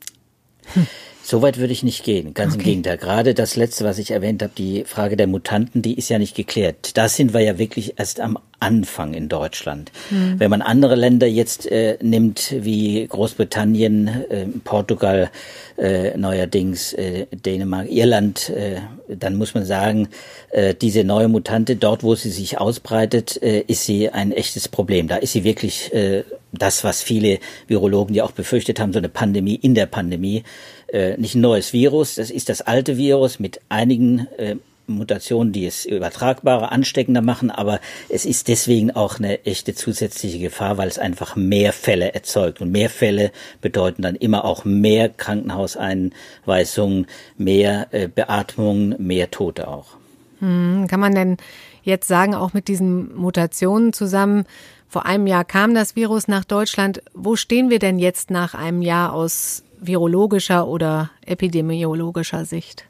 Hm. 0.73 0.87
So 1.29 1.41
weit 1.41 1.57
würde 1.57 1.73
ich 1.73 1.83
nicht 1.83 2.05
gehen. 2.05 2.33
Ganz 2.33 2.53
okay. 2.53 2.61
im 2.61 2.65
Gegenteil. 2.65 2.97
Gerade 2.97 3.33
das 3.33 3.57
letzte, 3.57 3.83
was 3.83 3.97
ich 3.97 4.11
erwähnt 4.11 4.41
habe, 4.41 4.53
die 4.57 4.85
Frage 4.85 5.17
der 5.17 5.27
Mutanten, 5.27 5.81
die 5.81 5.97
ist 5.97 6.07
ja 6.07 6.19
nicht 6.19 6.37
geklärt. 6.37 6.95
Da 6.95 7.09
sind 7.09 7.33
wir 7.33 7.41
ja 7.41 7.57
wirklich 7.57 7.95
erst 7.99 8.21
am 8.21 8.39
Anfang 8.61 9.13
in 9.13 9.27
Deutschland. 9.27 9.91
Mhm. 10.09 10.39
Wenn 10.39 10.49
man 10.49 10.61
andere 10.61 10.95
Länder 10.95 11.27
jetzt 11.27 11.69
äh, 11.69 11.97
nimmt, 12.01 12.55
wie 12.57 13.05
Großbritannien, 13.05 14.07
äh, 14.07 14.45
Portugal, 14.63 15.29
äh, 15.77 16.17
neuerdings 16.17 16.93
äh, 16.93 17.25
Dänemark, 17.31 17.91
Irland, 17.91 18.49
äh, 18.49 18.77
dann 19.09 19.35
muss 19.35 19.53
man 19.53 19.65
sagen, 19.65 20.07
äh, 20.51 20.73
diese 20.75 21.03
neue 21.03 21.27
Mutante, 21.27 21.75
dort 21.75 22.03
wo 22.03 22.15
sie 22.15 22.31
sich 22.31 22.57
ausbreitet, 22.57 23.41
äh, 23.43 23.65
ist 23.67 23.83
sie 23.83 24.09
ein 24.09 24.31
echtes 24.31 24.69
Problem. 24.69 25.09
Da 25.09 25.17
ist 25.17 25.33
sie 25.33 25.43
wirklich 25.43 25.93
äh, 25.93 26.23
das, 26.53 26.83
was 26.83 27.03
viele 27.03 27.39
Virologen 27.67 28.15
ja 28.15 28.23
auch 28.23 28.31
befürchtet 28.31 28.79
haben, 28.79 28.93
so 28.93 28.99
eine 28.99 29.09
Pandemie 29.09 29.55
in 29.55 29.75
der 29.75 29.85
Pandemie. 29.85 30.43
Äh, 30.87 31.17
nicht 31.17 31.35
ein 31.35 31.41
neues 31.41 31.73
Virus, 31.73 32.15
das 32.15 32.31
ist 32.31 32.49
das 32.49 32.61
alte 32.61 32.97
Virus 32.97 33.39
mit 33.39 33.59
einigen 33.69 34.27
äh, 34.37 34.55
Mutationen, 34.87 35.51
die 35.51 35.65
es 35.65 35.85
übertragbarer, 35.85 36.71
ansteckender 36.71 37.21
machen, 37.21 37.51
aber 37.51 37.79
es 38.09 38.25
ist 38.25 38.47
deswegen 38.47 38.91
auch 38.91 39.19
eine 39.19 39.45
echte 39.45 39.75
zusätzliche 39.75 40.39
Gefahr, 40.39 40.77
weil 40.77 40.87
es 40.87 40.97
einfach 40.97 41.35
mehr 41.35 41.73
Fälle 41.73 42.13
erzeugt. 42.13 42.61
Und 42.61 42.71
mehr 42.71 42.89
Fälle 42.89 43.33
bedeuten 43.61 44.01
dann 44.01 44.15
immer 44.15 44.45
auch 44.45 44.63
mehr 44.65 45.09
Krankenhauseinweisungen, 45.09 47.07
mehr 47.37 47.87
äh, 47.91 48.07
Beatmungen, 48.07 48.95
mehr 48.97 49.29
Tote 49.29 49.67
auch. 49.67 49.97
Hm, 50.39 50.87
kann 50.89 51.01
man 51.01 51.13
denn 51.13 51.37
jetzt 51.83 52.07
sagen, 52.07 52.33
auch 52.33 52.53
mit 52.53 52.69
diesen 52.69 53.15
Mutationen 53.15 53.93
zusammen, 53.93 54.45
vor 54.89 55.05
einem 55.05 55.27
Jahr 55.27 55.43
kam 55.43 55.73
das 55.73 55.97
Virus 55.97 56.29
nach 56.29 56.45
Deutschland. 56.45 57.01
Wo 57.13 57.35
stehen 57.35 57.69
wir 57.69 57.79
denn 57.79 57.99
jetzt 57.99 58.31
nach 58.31 58.53
einem 58.53 58.81
Jahr 58.81 59.11
aus 59.11 59.63
virologischer 59.79 60.67
oder 60.67 61.11
epidemiologischer 61.25 62.45
Sicht? 62.45 62.85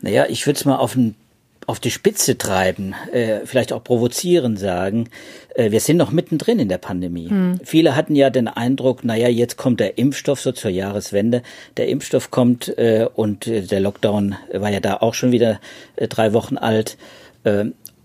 Naja, 0.00 0.26
ich 0.28 0.46
würde 0.46 0.58
es 0.58 0.64
mal 0.64 0.76
auf, 0.76 0.96
auf 1.66 1.80
die 1.80 1.90
Spitze 1.90 2.38
treiben, 2.38 2.94
äh, 3.12 3.40
vielleicht 3.44 3.72
auch 3.72 3.82
provozieren 3.82 4.56
sagen. 4.56 5.08
Äh, 5.54 5.70
wir 5.70 5.80
sind 5.80 5.96
noch 5.96 6.12
mittendrin 6.12 6.58
in 6.58 6.68
der 6.68 6.78
Pandemie. 6.78 7.28
Hm. 7.28 7.60
Viele 7.64 7.96
hatten 7.96 8.14
ja 8.14 8.30
den 8.30 8.48
Eindruck, 8.48 9.04
naja, 9.04 9.28
jetzt 9.28 9.56
kommt 9.56 9.80
der 9.80 9.98
Impfstoff 9.98 10.40
so 10.40 10.52
zur 10.52 10.70
Jahreswende. 10.70 11.42
Der 11.76 11.88
Impfstoff 11.88 12.30
kommt 12.30 12.68
äh, 12.78 13.08
und 13.12 13.46
äh, 13.46 13.62
der 13.62 13.80
Lockdown 13.80 14.36
war 14.52 14.70
ja 14.70 14.80
da 14.80 14.98
auch 14.98 15.14
schon 15.14 15.32
wieder 15.32 15.60
äh, 15.96 16.08
drei 16.08 16.32
Wochen 16.32 16.56
alt. 16.56 16.96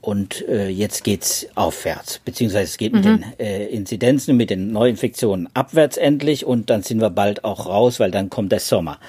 Und 0.04 0.46
äh, 0.50 0.68
jetzt 0.68 1.06
geht's 1.06 1.48
aufwärts, 1.56 2.20
beziehungsweise 2.20 2.66
es 2.66 2.78
geht 2.78 2.92
mhm. 2.92 2.98
mit 2.98 3.06
den 3.06 3.40
äh, 3.40 3.68
Inzidenzen, 3.68 4.36
mit 4.36 4.50
den 4.50 4.74
Neuinfektionen 4.74 5.48
abwärts 5.54 5.96
endlich 5.96 6.46
und 6.46 6.70
dann 6.70 6.84
sind 6.84 7.00
wir 7.00 7.10
bald 7.10 7.46
auch 7.46 7.68
raus, 7.68 8.02
weil 8.02 8.12
dann 8.12 8.30
kommt 8.30 8.52
der 8.52 8.60
Sommer 8.60 9.00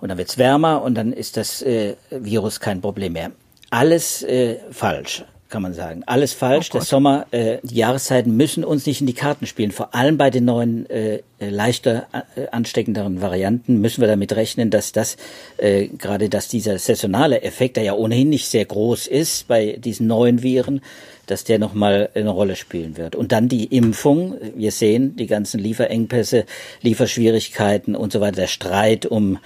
und 0.00 0.08
dann 0.08 0.18
wird's 0.18 0.38
wärmer 0.38 0.82
und 0.82 0.94
dann 0.94 1.12
ist 1.12 1.36
das 1.36 1.62
äh, 1.62 1.96
Virus 2.10 2.60
kein 2.60 2.80
Problem 2.80 3.14
mehr. 3.14 3.32
Alles 3.70 4.22
äh, 4.22 4.58
falsch 4.70 5.24
kann 5.48 5.62
man 5.62 5.74
sagen. 5.74 6.02
Alles 6.06 6.32
falsch. 6.32 6.68
Oh 6.70 6.78
der 6.78 6.82
Sommer, 6.82 7.26
äh, 7.30 7.58
die 7.62 7.76
Jahreszeiten 7.76 8.36
müssen 8.36 8.64
uns 8.64 8.86
nicht 8.86 9.00
in 9.00 9.06
die 9.06 9.14
Karten 9.14 9.46
spielen. 9.46 9.70
Vor 9.70 9.94
allem 9.94 10.18
bei 10.18 10.30
den 10.30 10.44
neuen, 10.44 10.88
äh, 10.90 11.20
leichter 11.38 12.06
äh, 12.34 12.48
ansteckenderen 12.50 13.20
Varianten 13.20 13.80
müssen 13.80 14.00
wir 14.00 14.08
damit 14.08 14.34
rechnen, 14.34 14.70
dass 14.70 14.92
das, 14.92 15.16
äh, 15.58 15.86
gerade 15.86 16.28
dass 16.28 16.48
dieser 16.48 16.78
saisonale 16.78 17.42
Effekt, 17.42 17.76
der 17.76 17.84
ja 17.84 17.94
ohnehin 17.94 18.30
nicht 18.30 18.48
sehr 18.48 18.64
groß 18.64 19.06
ist 19.06 19.46
bei 19.46 19.76
diesen 19.78 20.06
neuen 20.06 20.42
Viren, 20.42 20.80
dass 21.26 21.44
der 21.44 21.58
nochmal 21.58 22.08
eine 22.14 22.30
Rolle 22.30 22.56
spielen 22.56 22.96
wird. 22.96 23.14
Und 23.14 23.32
dann 23.32 23.48
die 23.48 23.64
Impfung. 23.64 24.36
Wir 24.54 24.72
sehen 24.72 25.16
die 25.16 25.26
ganzen 25.26 25.60
Lieferengpässe, 25.60 26.44
Lieferschwierigkeiten 26.82 27.94
und 27.94 28.12
so 28.12 28.20
weiter, 28.20 28.36
der 28.36 28.46
Streit 28.46 29.06
um 29.06 29.38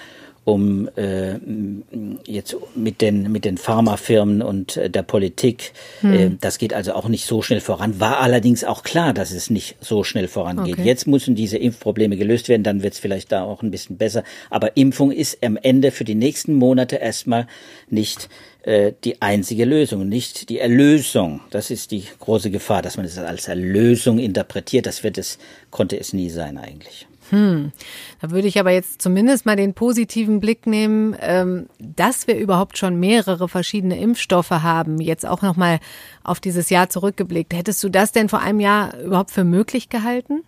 um 0.50 0.88
äh, 0.96 1.34
jetzt 2.26 2.56
mit 2.74 3.00
den 3.00 3.30
mit 3.30 3.44
den 3.44 3.56
Pharmafirmen 3.56 4.42
und 4.42 4.76
äh, 4.76 4.90
der 4.90 5.02
Politik. 5.02 5.72
Hm. 6.00 6.12
Äh, 6.12 6.30
das 6.40 6.58
geht 6.58 6.74
also 6.74 6.92
auch 6.94 7.08
nicht 7.08 7.26
so 7.26 7.42
schnell 7.42 7.60
voran. 7.60 8.00
War 8.00 8.20
allerdings 8.20 8.64
auch 8.64 8.82
klar, 8.82 9.14
dass 9.14 9.30
es 9.30 9.50
nicht 9.50 9.76
so 9.80 10.04
schnell 10.04 10.28
vorangeht. 10.28 10.74
Okay. 10.74 10.84
Jetzt 10.84 11.06
müssen 11.06 11.34
diese 11.34 11.56
Impfprobleme 11.56 12.16
gelöst 12.16 12.48
werden, 12.48 12.62
dann 12.62 12.82
wird 12.82 12.94
es 12.94 12.98
vielleicht 12.98 13.32
da 13.32 13.42
auch 13.42 13.62
ein 13.62 13.70
bisschen 13.70 13.96
besser. 13.96 14.24
Aber 14.50 14.76
Impfung 14.76 15.12
ist 15.12 15.38
am 15.44 15.56
Ende 15.56 15.90
für 15.90 16.04
die 16.04 16.14
nächsten 16.14 16.54
Monate 16.54 16.96
erstmal 16.96 17.46
nicht 17.88 18.28
äh, 18.62 18.92
die 19.04 19.22
einzige 19.22 19.64
Lösung, 19.64 20.08
nicht 20.08 20.48
die 20.48 20.58
Erlösung. 20.58 21.40
Das 21.50 21.70
ist 21.70 21.92
die 21.92 22.04
große 22.18 22.50
Gefahr, 22.50 22.82
dass 22.82 22.96
man 22.96 23.06
es 23.06 23.16
als 23.16 23.48
Erlösung 23.48 24.18
interpretiert. 24.18 24.86
Das 24.86 25.02
wird 25.02 25.16
es, 25.16 25.38
konnte 25.70 25.98
es 25.98 26.12
nie 26.12 26.30
sein 26.30 26.58
eigentlich. 26.58 27.06
Hm. 27.30 27.72
Da 28.20 28.30
würde 28.30 28.48
ich 28.48 28.58
aber 28.58 28.72
jetzt 28.72 29.00
zumindest 29.00 29.46
mal 29.46 29.56
den 29.56 29.74
positiven 29.74 30.40
Blick 30.40 30.66
nehmen, 30.66 31.16
ähm, 31.20 31.66
dass 31.78 32.26
wir 32.26 32.36
überhaupt 32.36 32.76
schon 32.76 32.98
mehrere 32.98 33.48
verschiedene 33.48 33.98
Impfstoffe 33.98 34.50
haben. 34.50 35.00
Jetzt 35.00 35.26
auch 35.26 35.42
noch 35.42 35.56
mal 35.56 35.78
auf 36.24 36.40
dieses 36.40 36.70
Jahr 36.70 36.88
zurückgeblickt. 36.90 37.54
Hättest 37.54 37.82
du 37.82 37.88
das 37.88 38.12
denn 38.12 38.28
vor 38.28 38.40
einem 38.40 38.60
Jahr 38.60 38.98
überhaupt 39.00 39.30
für 39.30 39.44
möglich 39.44 39.88
gehalten? 39.88 40.42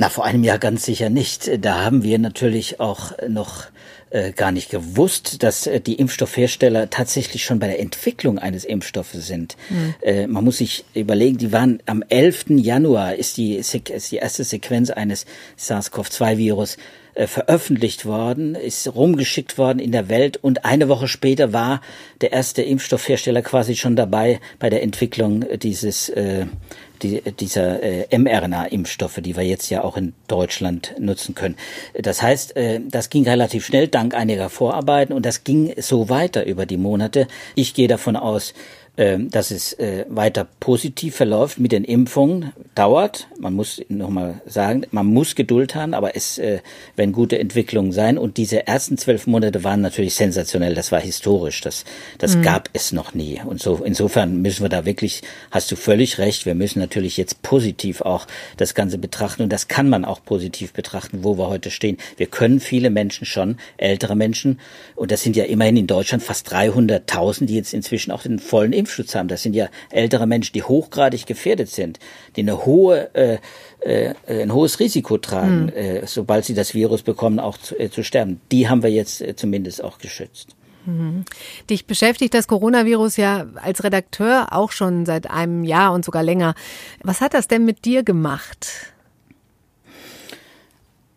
Na, 0.00 0.08
vor 0.08 0.24
einem 0.24 0.44
Jahr 0.44 0.58
ganz 0.58 0.86
sicher 0.86 1.10
nicht. 1.10 1.62
Da 1.62 1.84
haben 1.84 2.02
wir 2.02 2.18
natürlich 2.18 2.80
auch 2.80 3.12
noch 3.28 3.66
äh, 4.08 4.32
gar 4.32 4.50
nicht 4.50 4.70
gewusst, 4.70 5.42
dass 5.42 5.66
äh, 5.66 5.78
die 5.78 5.96
Impfstoffhersteller 5.96 6.88
tatsächlich 6.88 7.44
schon 7.44 7.58
bei 7.58 7.66
der 7.66 7.80
Entwicklung 7.80 8.38
eines 8.38 8.64
Impfstoffes 8.64 9.26
sind. 9.26 9.58
Mhm. 9.68 9.94
Äh, 10.00 10.26
man 10.26 10.42
muss 10.42 10.56
sich 10.56 10.86
überlegen, 10.94 11.36
die 11.36 11.52
waren 11.52 11.82
am 11.84 12.02
11. 12.08 12.46
Januar 12.48 13.16
ist 13.16 13.36
die, 13.36 13.56
ist 13.56 13.74
die 13.74 14.16
erste 14.16 14.42
Sequenz 14.42 14.88
eines 14.88 15.26
SARS-CoV-2-Virus 15.58 16.78
äh, 17.12 17.26
veröffentlicht 17.26 18.06
worden, 18.06 18.54
ist 18.54 18.94
rumgeschickt 18.94 19.58
worden 19.58 19.80
in 19.80 19.92
der 19.92 20.08
Welt 20.08 20.38
und 20.38 20.64
eine 20.64 20.88
Woche 20.88 21.08
später 21.08 21.52
war 21.52 21.82
der 22.22 22.32
erste 22.32 22.62
Impfstoffhersteller 22.62 23.42
quasi 23.42 23.76
schon 23.76 23.96
dabei 23.96 24.40
bei 24.58 24.70
der 24.70 24.82
Entwicklung 24.82 25.44
dieses 25.58 26.08
äh, 26.08 26.46
die, 27.02 27.20
dieser 27.32 27.82
äh, 27.82 28.18
mRNA-Impfstoffe, 28.18 29.20
die 29.20 29.36
wir 29.36 29.44
jetzt 29.44 29.70
ja 29.70 29.82
auch 29.84 29.96
in 29.96 30.12
Deutschland 30.28 30.94
nutzen 30.98 31.34
können. 31.34 31.56
Das 31.94 32.22
heißt, 32.22 32.56
äh, 32.56 32.80
das 32.82 33.10
ging 33.10 33.24
relativ 33.24 33.66
schnell 33.66 33.88
dank 33.88 34.14
einiger 34.14 34.50
Vorarbeiten 34.50 35.12
und 35.12 35.26
das 35.26 35.44
ging 35.44 35.74
so 35.78 36.08
weiter 36.08 36.46
über 36.46 36.66
die 36.66 36.76
Monate. 36.76 37.26
Ich 37.54 37.74
gehe 37.74 37.88
davon 37.88 38.16
aus, 38.16 38.54
dass 39.00 39.50
es 39.50 39.72
äh, 39.74 40.04
weiter 40.08 40.46
positiv 40.60 41.16
verläuft 41.16 41.58
mit 41.58 41.72
den 41.72 41.84
Impfungen. 41.84 42.52
Dauert, 42.74 43.28
man 43.38 43.54
muss 43.54 43.80
nochmal 43.88 44.42
sagen, 44.44 44.86
man 44.90 45.06
muss 45.06 45.34
Geduld 45.34 45.74
haben, 45.74 45.94
aber 45.94 46.16
es 46.16 46.36
äh, 46.38 46.60
werden 46.96 47.12
gute 47.12 47.38
Entwicklungen 47.38 47.92
sein. 47.92 48.18
Und 48.18 48.36
diese 48.36 48.66
ersten 48.66 48.98
zwölf 48.98 49.26
Monate 49.26 49.64
waren 49.64 49.80
natürlich 49.80 50.14
sensationell. 50.14 50.74
Das 50.74 50.92
war 50.92 51.00
historisch. 51.00 51.62
Das, 51.62 51.84
das 52.18 52.36
mhm. 52.36 52.42
gab 52.42 52.68
es 52.74 52.92
noch 52.92 53.14
nie. 53.14 53.40
Und 53.42 53.62
so 53.62 53.76
insofern 53.82 54.42
müssen 54.42 54.62
wir 54.62 54.68
da 54.68 54.84
wirklich, 54.84 55.22
hast 55.50 55.72
du 55.72 55.76
völlig 55.76 56.18
recht. 56.18 56.44
Wir 56.44 56.54
müssen 56.54 56.78
natürlich 56.78 57.16
jetzt 57.16 57.40
positiv 57.40 58.02
auch 58.02 58.26
das 58.58 58.74
Ganze 58.74 58.98
betrachten. 58.98 59.42
Und 59.42 59.50
das 59.50 59.68
kann 59.68 59.88
man 59.88 60.04
auch 60.04 60.22
positiv 60.22 60.74
betrachten, 60.74 61.24
wo 61.24 61.38
wir 61.38 61.48
heute 61.48 61.70
stehen. 61.70 61.96
Wir 62.18 62.26
können 62.26 62.60
viele 62.60 62.90
Menschen 62.90 63.24
schon, 63.24 63.56
ältere 63.78 64.14
Menschen, 64.14 64.58
und 64.94 65.10
das 65.10 65.22
sind 65.22 65.34
ja 65.36 65.44
immerhin 65.44 65.78
in 65.78 65.86
Deutschland 65.86 66.22
fast 66.22 66.52
300.000, 66.52 67.46
die 67.46 67.54
jetzt 67.54 67.72
inzwischen 67.72 68.10
auch 68.10 68.22
den 68.22 68.38
vollen 68.38 68.74
Impf 68.74 68.89
Impfschutz 68.90 69.14
haben. 69.14 69.28
Das 69.28 69.42
sind 69.42 69.54
ja 69.54 69.68
ältere 69.90 70.26
Menschen, 70.26 70.52
die 70.52 70.62
hochgradig 70.62 71.26
gefährdet 71.26 71.68
sind, 71.68 71.98
die 72.36 72.40
eine 72.40 72.66
hohe, 72.66 73.14
äh, 73.14 73.38
äh, 73.80 74.14
ein 74.42 74.52
hohes 74.52 74.80
Risiko 74.80 75.18
tragen, 75.18 75.66
mhm. 75.66 75.68
äh, 75.68 76.06
sobald 76.06 76.44
sie 76.44 76.54
das 76.54 76.74
Virus 76.74 77.02
bekommen, 77.02 77.38
auch 77.38 77.56
zu, 77.56 77.78
äh, 77.78 77.90
zu 77.90 78.02
sterben. 78.02 78.40
Die 78.50 78.68
haben 78.68 78.82
wir 78.82 78.90
jetzt 78.90 79.20
äh, 79.20 79.36
zumindest 79.36 79.82
auch 79.84 79.98
geschützt. 79.98 80.56
Mhm. 80.86 81.24
Dich 81.68 81.86
beschäftigt 81.86 82.34
das 82.34 82.48
Coronavirus 82.48 83.16
ja 83.16 83.46
als 83.62 83.84
Redakteur 83.84 84.48
auch 84.50 84.72
schon 84.72 85.06
seit 85.06 85.30
einem 85.30 85.64
Jahr 85.64 85.92
und 85.92 86.04
sogar 86.04 86.22
länger. 86.22 86.54
Was 87.02 87.20
hat 87.20 87.34
das 87.34 87.48
denn 87.48 87.64
mit 87.64 87.84
dir 87.84 88.02
gemacht? 88.02 88.66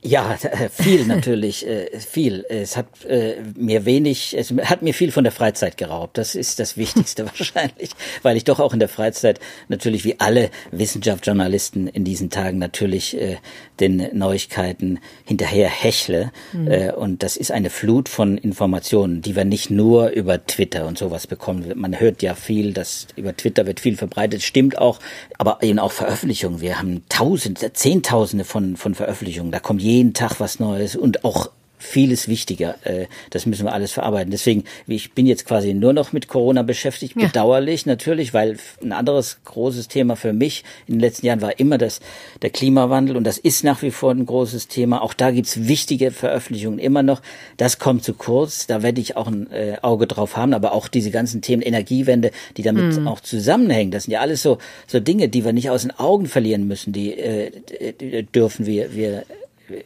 Ja, 0.04 0.38
viel 0.72 1.06
natürlich, 1.08 1.66
äh, 1.66 2.00
viel. 2.00 2.46
Es 2.50 2.76
hat 2.76 3.06
äh, 3.06 3.36
mir 3.56 3.86
wenig, 3.86 4.36
es 4.38 4.52
hat 4.52 4.82
mir 4.82 4.94
viel 4.94 5.12
von 5.12 5.24
der 5.24 5.32
Freizeit 5.32 5.78
geraubt. 5.78 6.18
Das 6.18 6.36
ist 6.36 6.60
das 6.60 6.76
Wichtigste 6.76 7.26
wahrscheinlich, 7.38 7.92
weil 8.22 8.36
ich 8.36 8.44
doch 8.44 8.60
auch 8.60 8.74
in 8.74 8.80
der 8.80 8.90
Freizeit 8.90 9.40
natürlich 9.70 10.04
wie 10.04 10.20
alle 10.20 10.50
Wissenschaftsjournalisten 10.72 11.88
in 11.88 12.04
diesen 12.04 12.30
Tagen 12.30 12.58
natürlich 12.58 13.20
äh, 13.20 13.38
den 13.80 14.10
Neuigkeiten 14.14 15.00
hinterher 15.26 15.70
hechle. 15.70 16.32
Mhm. 16.52 16.92
Und 16.96 17.24
das 17.24 17.38
ist 17.38 17.52
eine 17.52 17.70
Flut 17.70 18.10
von 18.10 18.38
Informationen, 18.38 19.22
die 19.22 19.36
wir 19.36 19.46
nicht 19.46 19.70
nur 19.70 20.10
über 20.10 20.46
Twitter 20.46 20.86
und 20.86 20.98
sowas 20.98 21.28
bekommen. 21.28 21.72
Man 21.76 22.00
hört 22.00 22.22
ja 22.22 22.36
viel, 22.36 22.74
dass 22.74 23.08
über 23.16 23.36
Twitter 23.36 23.66
wird 23.66 23.80
viel 23.80 23.98
verbreitet, 23.98 24.44
stimmt 24.44 24.78
auch, 24.78 25.00
aber 25.38 25.60
eben 25.62 25.80
auch 25.80 25.92
Veröffentlichungen. 25.92 26.62
Wir 26.62 26.80
haben 26.80 27.04
Tausende, 27.10 27.74
Zehntausende 27.74 28.46
von, 28.46 28.78
von 28.78 28.96
Veröffentlichungen. 28.96 29.52
Da 29.52 29.60
kommt 29.60 29.82
jeden 29.94 30.14
Tag 30.14 30.40
was 30.40 30.60
Neues 30.60 30.96
und 30.96 31.24
auch 31.24 31.50
vieles 31.84 32.28
wichtiger. 32.28 32.76
Äh, 32.84 33.08
das 33.30 33.46
müssen 33.46 33.66
wir 33.66 33.74
alles 33.74 33.92
verarbeiten. 33.92 34.32
Deswegen, 34.32 34.64
ich 34.88 35.12
bin 35.12 35.26
jetzt 35.26 35.46
quasi 35.46 35.74
nur 35.74 35.94
noch 35.94 36.14
mit 36.14 36.28
Corona 36.28 36.64
beschäftigt. 36.64 37.16
Ja. 37.18 37.28
Bedauerlich 37.28 37.86
natürlich, 37.86 38.34
weil 38.34 38.58
ein 38.82 38.94
anderes 38.94 39.40
großes 39.44 39.90
Thema 39.90 40.16
für 40.16 40.34
mich 40.34 40.64
in 40.88 40.96
den 40.96 41.02
letzten 41.02 41.26
Jahren 41.26 41.42
war 41.42 41.60
immer 41.60 41.78
das, 41.78 42.00
der 42.42 42.50
Klimawandel 42.50 43.18
und 43.18 43.26
das 43.26 43.38
ist 43.38 43.64
nach 43.64 43.82
wie 43.82 43.92
vor 43.92 44.12
ein 44.12 44.26
großes 44.26 44.70
Thema. 44.70 45.02
Auch 45.02 45.14
da 45.14 45.32
gibt's 45.32 45.68
wichtige 45.68 46.12
Veröffentlichungen 46.12 46.80
immer 46.80 47.04
noch. 47.04 47.22
Das 47.58 47.80
kommt 47.80 48.04
zu 48.04 48.14
kurz. 48.14 48.66
Da 48.66 48.82
werde 48.82 49.02
ich 49.02 49.18
auch 49.18 49.28
ein 49.28 49.52
äh, 49.52 49.78
Auge 49.82 50.08
drauf 50.08 50.38
haben. 50.38 50.54
Aber 50.54 50.72
auch 50.72 50.88
diese 50.88 51.12
ganzen 51.12 51.42
Themen 51.42 51.62
Energiewende, 51.62 52.32
die 52.56 52.64
damit 52.64 52.98
mhm. 52.98 53.08
auch 53.08 53.20
zusammenhängen, 53.20 53.92
das 53.92 54.04
sind 54.04 54.14
ja 54.14 54.22
alles 54.22 54.42
so, 54.42 54.58
so 54.88 55.00
Dinge, 55.00 55.28
die 55.28 55.44
wir 55.44 55.54
nicht 55.54 55.70
aus 55.70 55.82
den 55.82 55.92
Augen 55.92 56.28
verlieren 56.28 56.68
müssen. 56.68 56.94
Die, 56.94 57.14
äh, 57.14 57.52
die 58.00 58.24
dürfen 58.24 58.66
wir, 58.66 58.96
wir 58.96 59.26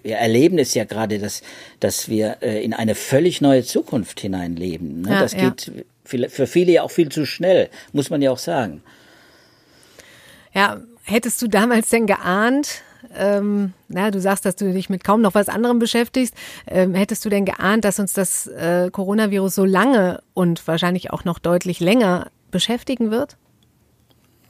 wir 0.03 0.15
erleben 0.15 0.59
es 0.59 0.73
ja 0.73 0.85
gerade, 0.85 1.19
dass, 1.19 1.41
dass 1.79 2.09
wir 2.09 2.37
äh, 2.41 2.63
in 2.63 2.73
eine 2.73 2.95
völlig 2.95 3.41
neue 3.41 3.63
Zukunft 3.63 4.19
hineinleben. 4.19 5.01
Ne? 5.01 5.11
Ja, 5.11 5.19
das 5.21 5.33
ja. 5.33 5.49
geht 5.49 5.85
für 6.05 6.47
viele 6.47 6.71
ja 6.71 6.83
auch 6.83 6.91
viel 6.91 7.09
zu 7.09 7.25
schnell, 7.25 7.69
muss 7.91 8.09
man 8.09 8.21
ja 8.21 8.31
auch 8.31 8.37
sagen. 8.37 8.81
Ja, 10.53 10.81
Hättest 11.09 11.41
du 11.41 11.47
damals 11.47 11.87
denn 11.87 12.05
geahnt, 12.05 12.81
ähm, 13.15 13.71
na, 13.87 14.11
du 14.11 14.19
sagst, 14.19 14.45
dass 14.45 14.57
du 14.57 14.73
dich 14.73 14.89
mit 14.89 15.05
kaum 15.05 15.21
noch 15.21 15.35
was 15.35 15.47
anderem 15.47 15.79
beschäftigst. 15.79 16.33
Ähm, 16.67 16.93
hättest 16.95 17.23
du 17.23 17.29
denn 17.29 17.45
geahnt, 17.45 17.85
dass 17.85 17.99
uns 17.99 18.11
das 18.11 18.47
äh, 18.47 18.89
Coronavirus 18.91 19.55
so 19.55 19.63
lange 19.63 20.21
und 20.33 20.67
wahrscheinlich 20.67 21.11
auch 21.11 21.23
noch 21.23 21.39
deutlich 21.39 21.79
länger 21.79 22.27
beschäftigen 22.51 23.09
wird? 23.09 23.37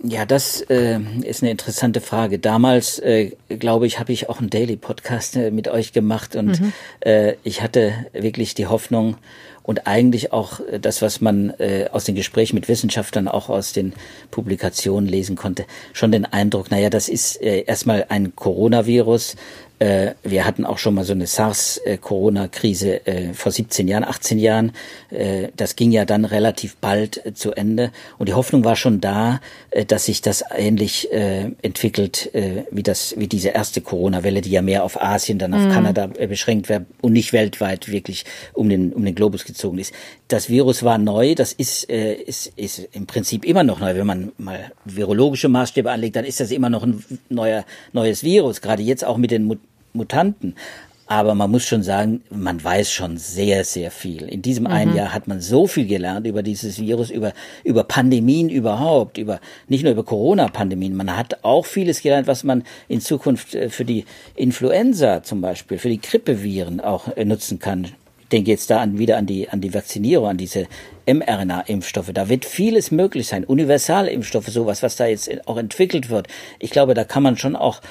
Ja, 0.03 0.25
das 0.25 0.61
äh, 0.61 0.99
ist 1.23 1.41
eine 1.41 1.49
interessante 1.49 2.01
Frage. 2.01 2.37
Damals, 2.37 2.99
äh, 2.99 3.31
glaube 3.49 3.87
ich, 3.87 3.99
habe 3.99 4.11
ich 4.11 4.29
auch 4.29 4.39
einen 4.39 4.51
Daily-Podcast 4.51 5.35
äh, 5.35 5.49
mit 5.49 5.67
euch 5.67 5.91
gemacht 5.91 6.35
und 6.35 6.61
mhm. 6.61 6.73
äh, 6.99 7.33
ich 7.43 7.63
hatte 7.63 7.93
wirklich 8.13 8.53
die 8.53 8.67
Hoffnung 8.67 9.17
und 9.63 9.87
eigentlich 9.87 10.31
auch 10.33 10.59
äh, 10.59 10.79
das, 10.79 11.01
was 11.01 11.19
man 11.19 11.49
äh, 11.59 11.89
aus 11.91 12.03
den 12.03 12.13
Gesprächen 12.13 12.55
mit 12.55 12.67
Wissenschaftlern, 12.67 13.27
auch 13.27 13.49
aus 13.49 13.73
den 13.73 13.93
Publikationen 14.29 15.09
lesen 15.09 15.35
konnte, 15.35 15.65
schon 15.93 16.11
den 16.11 16.25
Eindruck, 16.25 16.69
naja, 16.69 16.91
das 16.91 17.09
ist 17.09 17.41
äh, 17.41 17.61
erstmal 17.61 18.05
ein 18.09 18.35
Coronavirus, 18.35 19.35
äh, 19.79 20.13
wir 20.23 20.45
hatten 20.45 20.65
auch 20.65 20.79
schon 20.79 20.95
mal 20.95 21.03
so 21.03 21.13
eine 21.13 21.27
SARS-Corona-Krise 21.27 23.05
äh, 23.05 23.33
vor 23.33 23.51
17 23.51 23.87
Jahren, 23.87 24.03
18 24.03 24.39
Jahren. 24.39 24.71
Äh, 25.11 25.49
das 25.55 25.75
ging 25.75 25.91
ja 25.91 26.05
dann 26.05 26.25
relativ 26.25 26.77
bald 26.77 27.21
zu 27.35 27.51
Ende. 27.51 27.91
Und 28.17 28.27
die 28.29 28.33
Hoffnung 28.33 28.63
war 28.63 28.75
schon 28.75 29.01
da, 29.01 29.39
dass 29.87 30.05
sich 30.05 30.21
das 30.21 30.43
ähnlich 30.55 31.09
entwickelt 31.11 32.31
wie 32.71 32.83
das, 32.83 33.15
wie 33.17 33.27
diese 33.27 33.49
erste 33.49 33.81
Corona-Welle, 33.81 34.41
die 34.41 34.49
ja 34.49 34.61
mehr 34.61 34.83
auf 34.83 35.01
Asien, 35.01 35.37
dann 35.37 35.53
auf 35.53 35.61
mhm. 35.61 35.71
Kanada 35.71 36.07
beschränkt 36.07 36.69
wäre 36.69 36.85
und 37.01 37.13
nicht 37.13 37.33
weltweit 37.33 37.89
wirklich 37.89 38.25
um 38.53 38.69
den, 38.69 38.93
um 38.93 39.05
den 39.05 39.15
Globus 39.15 39.45
gezogen 39.45 39.77
ist. 39.77 39.93
Das 40.27 40.49
Virus 40.49 40.83
war 40.83 40.97
neu. 40.97 41.35
Das 41.35 41.53
ist, 41.53 41.85
ist, 41.85 42.51
ist 42.55 42.89
im 42.91 43.05
Prinzip 43.07 43.45
immer 43.45 43.63
noch 43.63 43.79
neu. 43.79 43.95
Wenn 43.95 44.07
man 44.07 44.31
mal 44.37 44.71
virologische 44.85 45.47
Maßstäbe 45.47 45.89
anlegt, 45.89 46.15
dann 46.15 46.25
ist 46.25 46.39
das 46.39 46.51
immer 46.51 46.69
noch 46.69 46.83
ein 46.83 47.03
neuer, 47.29 47.65
neues 47.93 48.23
Virus. 48.23 48.61
Gerade 48.61 48.83
jetzt 48.83 49.05
auch 49.05 49.17
mit 49.17 49.31
den 49.31 49.57
Mutanten. 49.93 50.55
Aber 51.09 51.35
man 51.35 51.49
muss 51.49 51.65
schon 51.65 51.83
sagen, 51.83 52.21
man 52.29 52.61
weiß 52.61 52.91
schon 52.91 53.17
sehr, 53.17 53.63
sehr 53.63 53.91
viel. 53.91 54.23
In 54.23 54.41
diesem 54.41 54.65
mhm. 54.65 54.71
einen 54.71 54.95
Jahr 54.95 55.13
hat 55.13 55.25
man 55.25 55.39
so 55.39 55.65
viel 55.65 55.87
gelernt 55.87 56.27
über 56.27 56.43
dieses 56.43 56.79
Virus, 56.79 57.09
über, 57.09 57.31
über 57.63 57.85
Pandemien 57.85 58.49
überhaupt, 58.49 59.17
über, 59.17 59.39
nicht 59.69 59.83
nur 59.83 59.93
über 59.93 60.03
Corona-Pandemien. 60.03 60.93
Man 60.93 61.15
hat 61.15 61.45
auch 61.45 61.65
vieles 61.65 62.01
gelernt, 62.01 62.27
was 62.27 62.43
man 62.43 62.63
in 62.89 62.99
Zukunft 62.99 63.55
äh, 63.55 63.69
für 63.69 63.85
die 63.85 64.03
Influenza 64.35 65.23
zum 65.23 65.39
Beispiel, 65.39 65.77
für 65.77 65.89
die 65.89 66.01
Grippeviren 66.01 66.81
auch 66.81 67.07
äh, 67.15 67.23
nutzen 67.23 67.59
kann. 67.59 67.87
Denke 68.31 68.51
jetzt 68.51 68.69
da 68.69 68.79
an, 68.79 68.97
wieder 68.97 69.17
an 69.17 69.25
die, 69.25 69.49
an 69.49 69.61
die 69.61 69.73
Vakzinierung, 69.73 70.27
an 70.27 70.37
diese 70.37 70.67
mRNA-Impfstoffe. 71.05 72.11
Da 72.13 72.27
wird 72.27 72.45
vieles 72.45 72.91
möglich 72.91 73.27
sein. 73.27 73.45
Universalimpfstoffe, 73.45 74.47
sowas, 74.47 74.83
was 74.83 74.97
da 74.97 75.05
jetzt 75.05 75.47
auch 75.47 75.57
entwickelt 75.57 76.09
wird. 76.09 76.27
Ich 76.59 76.71
glaube, 76.71 76.93
da 76.93 77.05
kann 77.05 77.23
man 77.23 77.37
schon 77.37 77.55
auch 77.55 77.81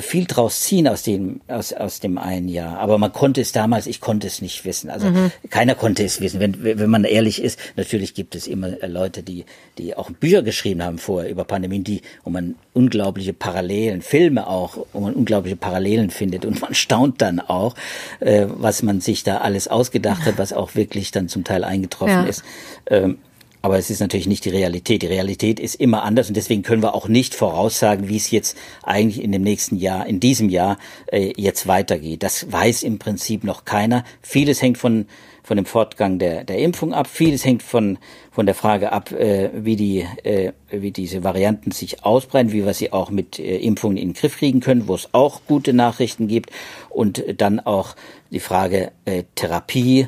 viel 0.00 0.24
draus 0.24 0.60
ziehen 0.60 0.88
aus 0.88 1.02
dem, 1.02 1.40
aus, 1.48 1.72
aus 1.72 2.00
dem 2.00 2.16
einen 2.16 2.48
Jahr. 2.48 2.78
Aber 2.78 2.98
man 2.98 3.12
konnte 3.12 3.40
es 3.40 3.52
damals, 3.52 3.86
ich 3.86 4.00
konnte 4.00 4.26
es 4.26 4.40
nicht 4.40 4.64
wissen. 4.64 4.88
Also 4.88 5.08
mhm. 5.08 5.30
keiner 5.50 5.74
konnte 5.74 6.02
es 6.04 6.20
wissen. 6.20 6.40
Wenn, 6.40 6.62
wenn 6.62 6.90
man 6.90 7.04
ehrlich 7.04 7.42
ist, 7.42 7.58
natürlich 7.76 8.14
gibt 8.14 8.34
es 8.34 8.46
immer 8.46 8.82
äh, 8.82 8.86
Leute, 8.86 9.22
die, 9.22 9.44
die 9.78 9.94
auch 9.94 10.10
Bücher 10.10 10.42
geschrieben 10.42 10.82
haben 10.82 10.98
vorher 10.98 11.30
über 11.30 11.44
Pandemien, 11.44 11.84
die, 11.84 12.00
wo 12.24 12.30
man 12.30 12.54
unglaubliche 12.72 13.34
Parallelen, 13.34 14.00
Filme 14.00 14.46
auch, 14.46 14.78
wo 14.92 15.00
man 15.00 15.14
unglaubliche 15.14 15.56
Parallelen 15.56 16.10
findet. 16.10 16.44
Und 16.44 16.60
man 16.62 16.74
staunt 16.74 17.20
dann 17.20 17.40
auch, 17.40 17.74
äh, 18.20 18.46
was 18.48 18.82
man 18.82 19.00
sich 19.00 19.24
da 19.24 19.38
alles 19.38 19.68
ausgedacht 19.68 20.24
hat, 20.24 20.38
was 20.38 20.52
auch 20.52 20.74
wirklich 20.74 21.10
dann 21.10 21.28
zum 21.28 21.44
Teil 21.44 21.64
eingetroffen 21.64 22.14
ja. 22.14 22.24
ist. 22.24 22.42
Ähm, 22.86 23.18
aber 23.62 23.78
es 23.78 23.90
ist 23.90 24.00
natürlich 24.00 24.26
nicht 24.26 24.44
die 24.44 24.50
Realität. 24.50 25.02
Die 25.02 25.06
Realität 25.06 25.60
ist 25.60 25.76
immer 25.76 26.02
anders 26.02 26.28
und 26.28 26.36
deswegen 26.36 26.62
können 26.62 26.82
wir 26.82 26.94
auch 26.94 27.08
nicht 27.08 27.34
voraussagen, 27.34 28.08
wie 28.08 28.16
es 28.16 28.30
jetzt 28.30 28.56
eigentlich 28.82 29.22
in 29.22 29.32
dem 29.32 29.42
nächsten 29.42 29.76
Jahr, 29.76 30.06
in 30.06 30.20
diesem 30.20 30.48
Jahr 30.48 30.78
äh, 31.06 31.32
jetzt 31.36 31.66
weitergeht. 31.66 32.22
Das 32.22 32.50
weiß 32.50 32.82
im 32.82 32.98
Prinzip 32.98 33.44
noch 33.44 33.64
keiner. 33.64 34.04
Vieles 34.20 34.60
hängt 34.60 34.78
von 34.78 35.06
von 35.42 35.56
dem 35.56 35.66
Fortgang 35.66 36.18
der, 36.18 36.44
der 36.44 36.58
Impfung 36.58 36.94
ab. 36.94 37.08
Vieles 37.08 37.44
hängt 37.44 37.62
von, 37.62 37.98
von 38.30 38.46
der 38.46 38.54
Frage 38.54 38.92
ab, 38.92 39.10
äh, 39.12 39.50
wie, 39.52 39.76
die, 39.76 40.06
äh, 40.22 40.52
wie 40.70 40.92
diese 40.92 41.24
Varianten 41.24 41.72
sich 41.72 42.04
ausbreiten, 42.04 42.52
wie 42.52 42.64
wir 42.64 42.74
sie 42.74 42.92
auch 42.92 43.10
mit 43.10 43.38
äh, 43.38 43.58
Impfungen 43.58 43.96
in 43.96 44.10
den 44.10 44.14
Griff 44.14 44.38
kriegen 44.38 44.60
können, 44.60 44.86
wo 44.86 44.94
es 44.94 45.08
auch 45.12 45.40
gute 45.46 45.72
Nachrichten 45.72 46.28
gibt. 46.28 46.50
Und 46.90 47.24
dann 47.38 47.58
auch 47.58 47.96
die 48.30 48.40
Frage 48.40 48.92
äh, 49.04 49.24
Therapie 49.34 50.06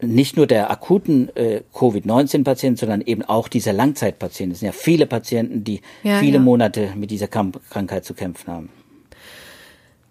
nicht 0.00 0.36
nur 0.36 0.46
der 0.46 0.70
akuten 0.70 1.34
äh, 1.36 1.62
Covid-19-Patienten, 1.72 2.78
sondern 2.78 3.00
eben 3.00 3.22
auch 3.22 3.48
dieser 3.48 3.72
Langzeitpatienten. 3.72 4.52
Es 4.52 4.60
sind 4.60 4.66
ja 4.66 4.72
viele 4.72 5.06
Patienten, 5.06 5.64
die 5.64 5.80
ja, 6.02 6.18
viele 6.18 6.34
ja. 6.34 6.40
Monate 6.40 6.92
mit 6.94 7.10
dieser 7.10 7.26
Krankheit 7.26 8.04
zu 8.04 8.14
kämpfen 8.14 8.52
haben. 8.52 8.68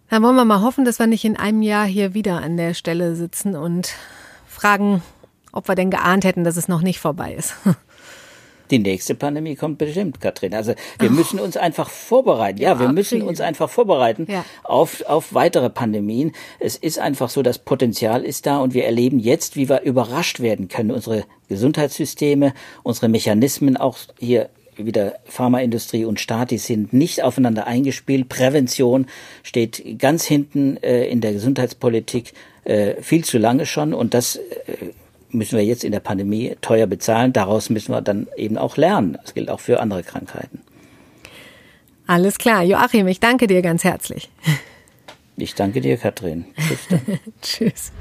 Dann 0.10 0.24
wollen 0.24 0.36
wir 0.36 0.46
mal 0.46 0.62
hoffen, 0.62 0.86
dass 0.86 1.00
wir 1.00 1.08
nicht 1.08 1.26
in 1.26 1.38
einem 1.38 1.62
Jahr 1.62 1.86
hier 1.86 2.14
wieder 2.14 2.42
an 2.42 2.58
der 2.58 2.74
Stelle 2.74 3.16
sitzen 3.16 3.56
und 3.56 3.94
fragen, 4.48 5.02
ob 5.52 5.68
wir 5.68 5.76
denn 5.76 5.90
geahnt 5.90 6.24
hätten, 6.24 6.44
dass 6.44 6.58
es 6.58 6.68
noch 6.68 6.82
nicht 6.82 7.00
vorbei 7.00 7.34
ist. 7.34 7.56
Die 8.72 8.80
nächste 8.80 9.16
Pandemie 9.16 9.56
kommt 9.56 9.78
bestimmt, 9.78 10.22
Katrin. 10.22 10.54
Also 10.54 10.74
wir 11.00 11.10
müssen 11.10 11.40
uns 11.40 11.58
einfach 11.58 11.90
vorbereiten. 11.90 12.60
Ja, 12.60 12.74
ja 12.74 12.80
wir 12.80 12.90
müssen 12.90 13.22
uns 13.22 13.42
einfach 13.42 13.70
vorbereiten 13.70 14.28
ja. 14.30 14.46
auf, 14.64 15.04
auf 15.06 15.34
weitere 15.34 15.70
Pandemien. 15.70 16.34
Es 16.60 16.76
ist 16.76 17.00
einfach 17.00 17.30
so, 17.30 17.42
das 17.42 17.60
Potenzial 17.60 18.24
ist 18.24 18.46
da 18.46 18.60
und 18.60 18.74
wir 18.74 18.86
erleben 18.86 19.20
jetzt, 19.20 19.56
wie 19.56 19.70
wir 19.70 19.82
überrascht 19.82 20.40
werden 20.40 20.68
können. 20.68 20.92
Unsere 20.92 21.26
Gesundheitssysteme, 21.50 22.54
unsere 22.84 23.10
Mechanismen, 23.10 23.78
auch 23.78 23.98
hier 24.20 24.50
wieder 24.78 25.16
Pharmaindustrie 25.26 26.06
und 26.06 26.20
Staat, 26.20 26.52
die 26.52 26.58
sind 26.58 26.94
nicht 26.94 27.24
aufeinander 27.24 27.68
eingespielt. 27.68 28.30
Prävention 28.30 29.08
steht 29.44 30.00
ganz 30.00 30.26
hinten 30.26 30.78
äh, 30.78 31.08
in 31.08 31.22
der 31.22 31.34
Gesundheitspolitik 31.34 32.34
äh, 32.64 33.02
viel 33.02 33.24
zu 33.24 33.38
lange 33.38 33.66
schon 33.66 33.94
und 33.94 34.14
das 34.14 34.36
äh, 34.36 34.42
müssen 35.38 35.58
wir 35.58 35.66
jetzt 35.66 35.84
in 35.84 35.92
der 35.92 36.00
Pandemie 36.00 36.56
teuer 36.62 36.88
bezahlen. 36.88 37.34
Daraus 37.34 37.70
müssen 37.70 37.94
wir 37.94 38.02
dann 38.02 38.28
eben 38.36 38.58
auch 38.58 38.78
lernen. 38.78 39.18
Das 39.22 39.34
gilt 39.34 39.50
auch 39.50 39.60
für 39.60 39.80
andere 39.80 40.04
Krankheiten. 40.04 40.62
Alles 42.08 42.38
klar. 42.38 42.64
Joachim, 42.64 43.08
ich 43.08 43.20
danke 43.20 43.48
dir 43.48 43.62
ganz 43.62 43.84
herzlich. 43.84 44.30
Ich 45.36 45.54
danke 45.56 45.82
dir, 45.82 45.98
Katrin. 45.98 46.46
Tschüss. 46.58 46.88
Tschüss. 47.42 47.92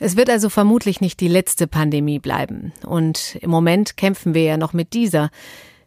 Es 0.00 0.16
wird 0.16 0.30
also 0.30 0.48
vermutlich 0.48 1.00
nicht 1.00 1.20
die 1.20 1.28
letzte 1.28 1.66
Pandemie 1.66 2.18
bleiben. 2.18 2.72
Und 2.86 3.36
im 3.40 3.50
Moment 3.50 3.96
kämpfen 3.96 4.34
wir 4.34 4.44
ja 4.44 4.56
noch 4.56 4.72
mit 4.72 4.92
dieser. 4.92 5.30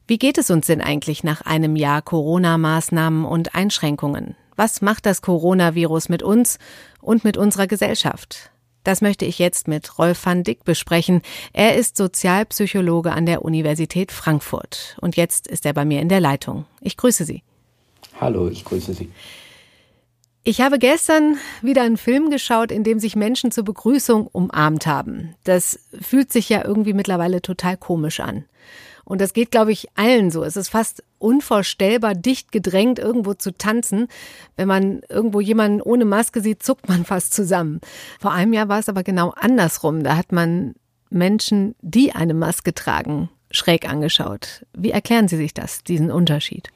Wie 0.08 0.18
geht 0.18 0.38
es 0.38 0.50
uns 0.50 0.68
denn 0.68 0.82
eigentlich 0.82 1.24
nach 1.24 1.42
einem 1.42 1.76
Jahr 1.76 2.02
Corona-Maßnahmen 2.02 3.24
und 3.24 3.56
Einschränkungen? 3.56 4.36
Was 4.62 4.84
macht 4.84 5.08
das 5.08 5.24
Coronavirus 5.24 6.08
mit 6.08 6.22
uns 6.22 6.60
und 7.02 7.24
mit 7.24 7.36
unserer 7.36 7.66
Gesellschaft? 7.66 8.52
Das 8.84 9.02
möchte 9.02 9.26
ich 9.26 9.40
jetzt 9.40 9.68
mit 9.68 9.98
Rolf 9.98 10.24
van 10.24 10.44
Dick 10.44 10.66
besprechen. 10.66 11.24
Er 11.52 11.76
ist 11.78 11.98
Sozialpsychologe 11.98 13.12
an 13.12 13.26
der 13.26 13.44
Universität 13.44 14.12
Frankfurt. 14.12 15.00
Und 15.02 15.16
jetzt 15.16 15.48
ist 15.48 15.66
er 15.66 15.74
bei 15.74 15.84
mir 15.84 16.00
in 16.00 16.10
der 16.10 16.20
Leitung. 16.20 16.66
Ich 16.80 16.96
grüße 16.96 17.26
Sie. 17.26 17.42
Hallo, 18.20 18.50
ich 18.50 18.64
grüße 18.64 18.94
Sie. 18.94 19.10
Ich 20.44 20.62
habe 20.62 20.78
gestern 20.78 21.38
wieder 21.64 21.82
einen 21.82 21.98
Film 21.98 22.30
geschaut, 22.30 22.72
in 22.72 22.84
dem 22.84 23.00
sich 23.00 23.16
Menschen 23.16 23.52
zur 23.52 23.64
Begrüßung 23.64 24.28
umarmt 24.28 24.86
haben. 24.86 25.34
Das 25.44 25.80
fühlt 26.00 26.32
sich 26.32 26.50
ja 26.50 26.64
irgendwie 26.64 26.94
mittlerweile 26.94 27.42
total 27.42 27.78
komisch 27.78 28.20
an. 28.20 28.46
Und 29.06 29.22
das 29.22 29.34
geht, 29.34 29.52
glaube 29.52 29.72
ich, 29.72 29.88
allen 29.96 30.32
so. 30.32 30.44
Es 30.44 30.56
ist 30.56 30.70
fast 30.70 31.04
unvorstellbar, 31.20 32.16
dicht 32.16 32.52
gedrängt 32.52 33.00
irgendwo 33.00 33.34
zu 33.34 33.56
tanzen. 33.56 34.08
Wenn 34.56 34.68
man 34.68 35.02
irgendwo 35.10 35.40
jemanden 35.40 35.82
ohne 35.82 36.06
Maske 36.06 36.42
sieht, 36.42 36.64
zuckt 36.64 36.88
man 36.88 37.06
fast 37.06 37.34
zusammen. 37.34 37.82
Vor 38.20 38.32
einem 38.32 38.54
Jahr 38.54 38.70
war 38.70 38.80
es 38.80 38.90
aber 38.90 39.04
genau 39.04 39.34
andersrum. 39.36 40.04
Da 40.04 40.18
hat 40.18 40.32
man 40.32 40.76
Menschen, 41.10 41.76
die 41.82 42.14
eine 42.14 42.34
Maske 42.34 42.74
tragen, 42.74 43.30
schräg 43.52 43.90
angeschaut. 43.90 44.66
Wie 44.74 44.92
erklären 44.92 45.28
Sie 45.28 45.38
sich 45.38 45.54
das, 45.54 45.84
diesen 45.84 46.12
Unterschied? 46.12 46.70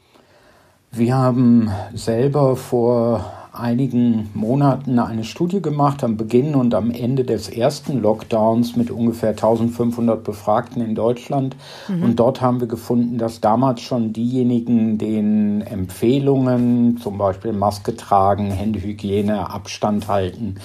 Wir 0.92 1.16
haben 1.16 1.72
selber 1.94 2.56
vor 2.56 3.45
einigen 3.60 4.30
Monaten 4.34 5.00
eine 5.00 5.24
Studie 5.24 5.62
gemacht 5.62 6.04
am 6.04 6.18
Beginn 6.18 6.56
und 6.56 6.74
am 6.74 6.92
Ende 6.92 7.24
des 7.24 7.50
ersten 7.50 8.02
Lockdowns 8.02 8.76
mit 8.76 8.92
ungefähr 8.92 9.32
1500 9.32 10.24
Befragten 10.24 10.82
in 10.82 10.96
Deutschland. 10.96 11.56
Mhm. 11.88 12.04
Und 12.04 12.20
dort 12.20 12.42
haben 12.42 12.60
wir 12.60 12.68
gefunden, 12.68 13.18
dass 13.18 13.42
damals 13.42 13.82
schon 13.82 14.14
diejenigen 14.14 14.98
den 14.98 15.62
Empfehlungen, 15.62 16.98
zum 16.98 17.18
Beispiel 17.18 17.54
Maske 17.54 17.96
tragen, 17.96 18.52
Händehygiene, 18.52 19.50
Abstand 19.50 20.08
halten, 20.08 20.56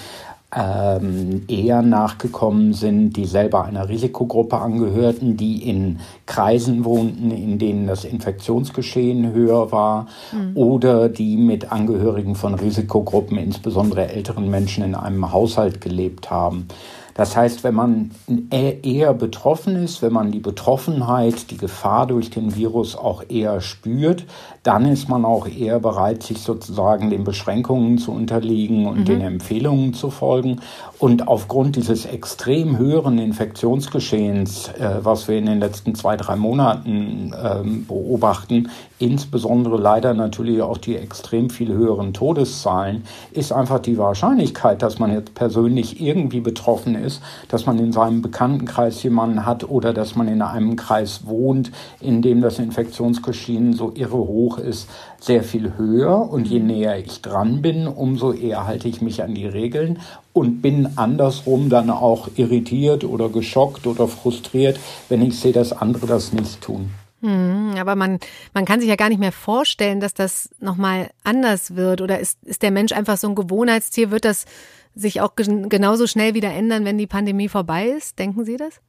ähm, 0.55 1.45
eher 1.47 1.83
nachgekommen 1.83 2.73
sind, 2.73 3.13
die 3.13 3.25
selber 3.25 3.65
einer 3.65 3.89
Risikogruppe 3.89 4.59
angehörten, 4.59 5.37
die 5.37 5.69
in 5.69 6.01
Kreisen 6.27 6.85
wohnten, 6.85 7.31
in 7.31 7.59
denen 7.59 7.87
das 7.87 8.05
Infektionsgeschehen 8.05 9.33
höher 9.33 9.71
war, 9.71 10.09
mhm. 10.33 10.57
oder 10.57 11.09
die 11.09 11.37
mit 11.37 11.71
Angehörigen 11.71 12.35
von 12.35 12.55
Risikogruppen, 12.55 13.39
insbesondere 13.39 14.09
älteren 14.09 14.51
Menschen, 14.51 14.83
in 14.83 14.95
einem 14.95 15.33
Haushalt 15.33 15.81
gelebt 15.81 16.31
haben. 16.31 16.67
Das 17.14 17.37
heißt, 17.37 17.64
wenn 17.64 17.75
man 17.75 18.11
eher 18.51 19.14
betroffen 19.14 19.77
ist, 19.77 20.03
wenn 20.03 20.12
man 20.12 20.31
die 20.31 20.40
Betroffenheit, 20.40 21.51
die 21.51 21.57
Gefahr 21.57 22.07
durch 22.07 22.31
den 22.31 22.55
Virus 22.57 22.96
auch 22.96 23.25
eher 23.29 23.61
spürt, 23.61 24.25
dann 24.62 24.85
ist 24.87 25.09
man 25.09 25.25
auch 25.25 25.46
eher 25.46 25.81
bereit, 25.81 26.23
sich 26.23 26.38
sozusagen 26.38 27.11
den 27.11 27.25
Beschränkungen 27.25 27.99
zu 27.99 28.12
unterliegen 28.12 28.87
und 28.87 29.01
mhm. 29.01 29.05
den 29.05 29.20
Empfehlungen 29.20 29.94
zu 29.94 30.11
folgen. 30.11 30.61
Und 30.99 31.29
aufgrund 31.29 31.77
dieses 31.77 32.05
extrem 32.05 32.79
höheren 32.79 33.18
Infektionsgeschehens, 33.18 34.68
äh, 34.68 34.99
was 35.03 35.29
wir 35.29 35.38
in 35.38 35.46
den 35.46 35.61
letzten 35.61 35.94
zwei, 35.94 36.16
drei 36.16 36.37
Monaten 36.37 37.33
äh, 37.33 37.62
beobachten, 37.87 38.68
insbesondere 39.01 39.79
leider 39.79 40.15
natürlich 40.15 40.63
auch 40.63 40.79
die 40.79 40.97
extrem 40.97 41.51
viel 41.51 41.73
höheren 41.73 42.13
Todeszahlen, 42.13 43.05
ist 43.33 43.51
einfach 43.51 43.81
die 43.81 43.99
Wahrscheinlichkeit, 43.99 44.83
dass 44.83 44.99
man 44.99 45.13
jetzt 45.13 45.35
persönlich 45.35 46.01
irgendwie 46.01 46.41
betroffen 46.41 46.95
ist, 46.95 47.23
dass 47.49 47.67
man 47.67 47.79
in 47.79 47.93
seinem 47.93 48.21
Bekanntenkreis 48.21 49.03
jemanden 49.03 49.47
hat 49.47 49.69
oder 49.69 49.95
dass 49.95 50.17
man 50.17 50.29
in 50.29 50.43
einem 50.43 50.77
Kreis 50.77 51.27
wohnt, 51.27 51.73
in 52.01 52.21
dem 52.21 52.43
das 52.43 52.59
Infektionsgeschehen 52.59 53.73
so 53.73 53.93
irre 53.95 54.19
hoch 54.19 54.59
ist, 54.59 54.89
sehr 55.19 55.43
viel 55.43 55.79
höher. 55.79 56.31
Und 56.31 56.47
je 56.47 56.61
näher 56.61 56.99
ich 56.99 57.23
dran 57.23 57.63
bin, 57.63 57.87
umso 57.87 58.33
eher 58.33 58.67
halte 58.67 58.89
ich 58.89 59.01
mich 59.01 59.23
an 59.23 59.35
die 59.35 59.47
Regeln 59.47 59.99
und 60.35 60.61
bin 60.61 60.97
andersrum 60.97 61.71
dann 61.71 61.89
auch 61.91 62.29
irritiert 62.37 63.05
oder 63.05 63.31
geschockt 63.31 63.87
oder 63.87 64.07
frustriert, 64.09 64.79
wenn 65.09 65.23
ich 65.23 65.41
sehe, 65.41 65.53
dass 65.53 65.73
andere 65.73 66.07
das 66.07 66.33
nicht 66.33 66.61
tun. 66.61 66.91
Hm, 67.23 67.75
aber 67.79 67.97
man, 67.97 68.19
man 68.55 68.65
kann 68.65 68.81
sich 68.81 68.89
ja 68.89 68.97
gar 68.97 69.09
nicht 69.09 69.19
mehr 69.19 69.33
vorstellen, 69.33 70.01
dass 70.01 70.15
das 70.15 70.51
nochmal 70.59 71.11
anders 71.23 71.77
wird. 71.77 72.01
Oder 72.01 72.19
ist, 72.19 72.43
ist 72.45 72.63
der 72.63 72.71
Mensch 72.71 72.93
einfach 72.93 73.19
so 73.19 73.29
ein 73.29 73.35
Gewohnheitstier? 73.35 74.11
Wird 74.11 74.25
das 74.25 74.47
sich 74.95 75.21
auch 75.21 75.37
genauso 75.37 76.07
schnell 76.07 76.35
wieder 76.35 76.51
ändern, 76.51 76.85
wenn 76.85 76.99
die 76.99 77.07
Pandemie 77.07 77.49
vorbei 77.49 77.89
ist? 77.89 78.19
Denken 78.19 78.45
Sie 78.45 78.57
das? 78.57 78.81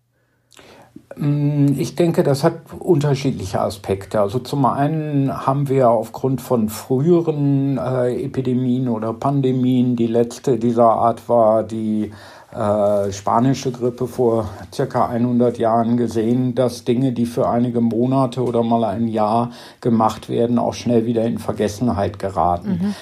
Mm, 1.17 1.73
ich 1.77 1.95
denke, 1.95 2.23
das 2.23 2.43
hat 2.43 2.61
unterschiedliche 2.79 3.59
Aspekte. 3.59 4.21
Also 4.21 4.39
zum 4.39 4.65
einen 4.65 5.45
haben 5.45 5.67
wir 5.67 5.89
aufgrund 5.89 6.41
von 6.41 6.69
früheren 6.69 7.77
äh, 7.77 8.23
Epidemien 8.23 8.87
oder 8.87 9.13
Pandemien, 9.13 9.95
die 9.95 10.07
letzte 10.07 10.57
dieser 10.57 10.89
Art 10.89 11.27
war 11.27 11.63
die 11.63 12.11
äh, 12.53 13.11
spanische 13.11 13.71
Grippe 13.71 14.07
vor 14.07 14.49
circa 14.73 15.07
100 15.07 15.57
Jahren 15.57 15.95
gesehen, 15.97 16.53
dass 16.53 16.83
Dinge, 16.83 17.13
die 17.13 17.25
für 17.25 17.47
einige 17.47 17.81
Monate 17.81 18.43
oder 18.43 18.63
mal 18.63 18.83
ein 18.83 19.07
Jahr 19.07 19.51
gemacht 19.79 20.27
werden, 20.27 20.59
auch 20.59 20.73
schnell 20.73 21.05
wieder 21.05 21.23
in 21.23 21.39
Vergessenheit 21.39 22.19
geraten. 22.19 22.79
Mhm. 22.81 22.95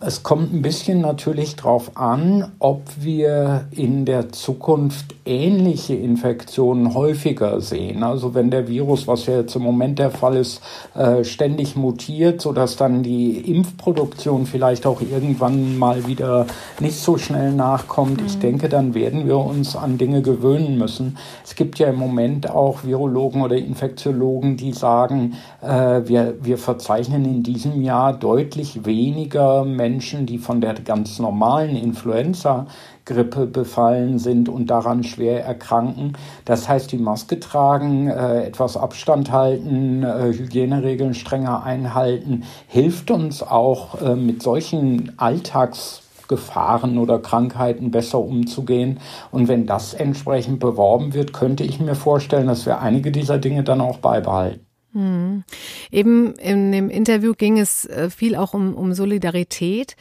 Es 0.00 0.22
kommt 0.22 0.54
ein 0.54 0.62
bisschen 0.62 1.00
natürlich 1.00 1.56
darauf 1.56 1.96
an, 1.96 2.52
ob 2.60 2.82
wir 3.00 3.66
in 3.72 4.04
der 4.04 4.28
Zukunft 4.28 5.16
ähnliche 5.24 5.96
Infektionen 5.96 6.94
häufiger 6.94 7.60
sehen. 7.60 8.04
Also 8.04 8.32
wenn 8.32 8.52
der 8.52 8.68
Virus, 8.68 9.08
was 9.08 9.26
ja 9.26 9.38
jetzt 9.38 9.56
im 9.56 9.62
Moment 9.62 9.98
der 9.98 10.12
Fall 10.12 10.36
ist, 10.36 10.60
äh, 10.94 11.24
ständig 11.24 11.74
mutiert, 11.74 12.40
sodass 12.40 12.76
dann 12.76 13.02
die 13.02 13.38
Impfproduktion 13.38 14.46
vielleicht 14.46 14.86
auch 14.86 15.00
irgendwann 15.00 15.76
mal 15.76 16.06
wieder 16.06 16.46
nicht 16.78 17.00
so 17.00 17.18
schnell 17.18 17.52
nachkommt. 17.52 18.20
Mhm. 18.20 18.26
Ich 18.26 18.38
denke, 18.38 18.68
dann 18.68 18.94
werden 18.94 19.26
wir 19.26 19.38
uns 19.38 19.74
an 19.74 19.98
Dinge 19.98 20.22
gewöhnen 20.22 20.78
müssen. 20.78 21.18
Es 21.44 21.56
gibt 21.56 21.80
ja 21.80 21.88
im 21.88 21.96
Moment 21.96 22.48
auch 22.48 22.84
Virologen 22.84 23.42
oder 23.42 23.56
Infektiologen, 23.56 24.56
die 24.56 24.72
sagen, 24.72 25.34
äh, 25.60 26.02
wir, 26.06 26.36
wir 26.40 26.56
verzeichnen 26.56 27.24
in 27.24 27.42
diesem 27.42 27.82
Jahr 27.82 28.12
deutlich 28.12 28.86
weniger 28.86 29.64
Menschen, 29.64 29.87
Menschen, 29.88 30.26
die 30.26 30.36
von 30.36 30.60
der 30.60 30.74
ganz 30.74 31.18
normalen 31.18 31.74
Influenza-Grippe 31.74 33.46
befallen 33.46 34.18
sind 34.18 34.50
und 34.50 34.66
daran 34.66 35.02
schwer 35.02 35.42
erkranken. 35.42 36.12
Das 36.44 36.68
heißt, 36.68 36.92
die 36.92 36.98
Maske 36.98 37.40
tragen, 37.40 38.08
äh, 38.08 38.44
etwas 38.44 38.76
Abstand 38.76 39.32
halten, 39.32 40.02
äh, 40.02 40.32
Hygieneregeln 40.34 41.14
strenger 41.14 41.62
einhalten, 41.62 42.44
hilft 42.66 43.10
uns 43.10 43.42
auch 43.42 44.02
äh, 44.02 44.14
mit 44.14 44.42
solchen 44.42 45.14
Alltags 45.16 46.02
Gefahren 46.28 46.98
oder 46.98 47.18
Krankheiten 47.18 47.90
besser 47.90 48.18
umzugehen. 48.18 49.00
Und 49.30 49.48
wenn 49.48 49.64
das 49.64 49.94
entsprechend 49.94 50.60
beworben 50.60 51.14
wird, 51.14 51.32
könnte 51.32 51.64
ich 51.64 51.80
mir 51.80 51.94
vorstellen, 51.94 52.48
dass 52.48 52.66
wir 52.66 52.80
einige 52.80 53.10
dieser 53.10 53.38
Dinge 53.38 53.64
dann 53.64 53.80
auch 53.80 53.96
beibehalten. 53.96 54.67
Hm. 54.94 55.44
Eben 55.90 56.34
in 56.36 56.72
dem 56.72 56.88
Interview 56.88 57.34
ging 57.34 57.58
es 57.58 57.84
äh, 57.84 58.08
viel 58.08 58.34
auch 58.34 58.54
um, 58.54 58.74
um 58.74 58.94
Solidarität. 58.94 59.96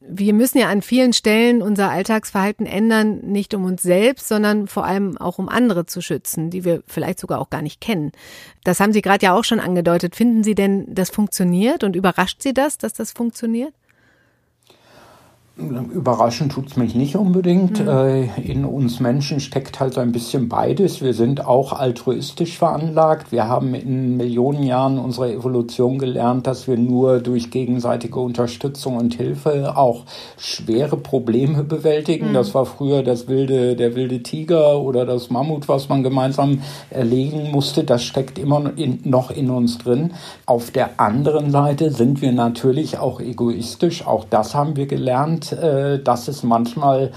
Wir 0.00 0.34
müssen 0.34 0.58
ja 0.58 0.68
an 0.68 0.82
vielen 0.82 1.12
Stellen 1.12 1.62
unser 1.62 1.90
Alltagsverhalten 1.90 2.66
ändern, 2.66 3.18
nicht 3.18 3.54
um 3.54 3.64
uns 3.64 3.82
selbst, 3.82 4.26
sondern 4.26 4.66
vor 4.66 4.84
allem 4.84 5.16
auch 5.16 5.38
um 5.38 5.48
andere 5.48 5.86
zu 5.86 6.00
schützen, 6.00 6.50
die 6.50 6.64
wir 6.64 6.82
vielleicht 6.88 7.20
sogar 7.20 7.40
auch 7.40 7.50
gar 7.50 7.62
nicht 7.62 7.80
kennen. 7.80 8.10
Das 8.64 8.80
haben 8.80 8.92
Sie 8.92 9.00
gerade 9.00 9.24
ja 9.24 9.32
auch 9.32 9.44
schon 9.44 9.60
angedeutet. 9.60 10.16
Finden 10.16 10.42
Sie 10.42 10.56
denn, 10.56 10.92
das 10.92 11.10
funktioniert 11.10 11.84
und 11.84 11.94
überrascht 11.94 12.42
Sie 12.42 12.52
das, 12.52 12.78
dass 12.78 12.94
das 12.94 13.12
funktioniert? 13.12 13.74
Überraschen 15.54 16.48
tut 16.48 16.68
es 16.68 16.76
mich 16.78 16.94
nicht 16.94 17.14
unbedingt. 17.14 17.84
Mhm. 17.84 18.30
In 18.42 18.64
uns 18.64 19.00
Menschen 19.00 19.38
steckt 19.38 19.80
halt 19.80 19.98
ein 19.98 20.10
bisschen 20.10 20.48
beides. 20.48 21.02
Wir 21.02 21.12
sind 21.12 21.44
auch 21.44 21.74
altruistisch 21.74 22.56
veranlagt. 22.56 23.32
Wir 23.32 23.48
haben 23.48 23.74
in 23.74 24.16
Millionen 24.16 24.62
Jahren 24.62 24.98
unserer 24.98 25.28
Evolution 25.28 25.98
gelernt, 25.98 26.46
dass 26.46 26.66
wir 26.68 26.78
nur 26.78 27.20
durch 27.20 27.50
gegenseitige 27.50 28.18
Unterstützung 28.18 28.96
und 28.96 29.12
Hilfe 29.14 29.76
auch 29.76 30.04
schwere 30.38 30.96
Probleme 30.96 31.64
bewältigen. 31.64 32.30
Mhm. 32.30 32.34
Das 32.34 32.54
war 32.54 32.64
früher 32.64 33.02
das 33.02 33.28
wilde, 33.28 33.76
der 33.76 33.94
wilde 33.94 34.22
Tiger 34.22 34.80
oder 34.80 35.04
das 35.04 35.28
Mammut, 35.28 35.68
was 35.68 35.90
man 35.90 36.02
gemeinsam 36.02 36.62
erlegen 36.88 37.50
musste. 37.50 37.84
Das 37.84 38.02
steckt 38.02 38.38
immer 38.38 38.72
in, 38.76 39.00
noch 39.04 39.30
in 39.30 39.50
uns 39.50 39.76
drin. 39.76 40.12
Auf 40.46 40.70
der 40.70 40.98
anderen 40.98 41.50
Seite 41.50 41.90
sind 41.90 42.22
wir 42.22 42.32
natürlich 42.32 42.96
auch 42.96 43.20
egoistisch. 43.20 44.06
Auch 44.06 44.24
das 44.24 44.54
haben 44.54 44.76
wir 44.76 44.86
gelernt 44.86 45.41
äh, 45.50 45.98
dass 45.98 46.28
es 46.28 46.44
manchmal 46.44 47.10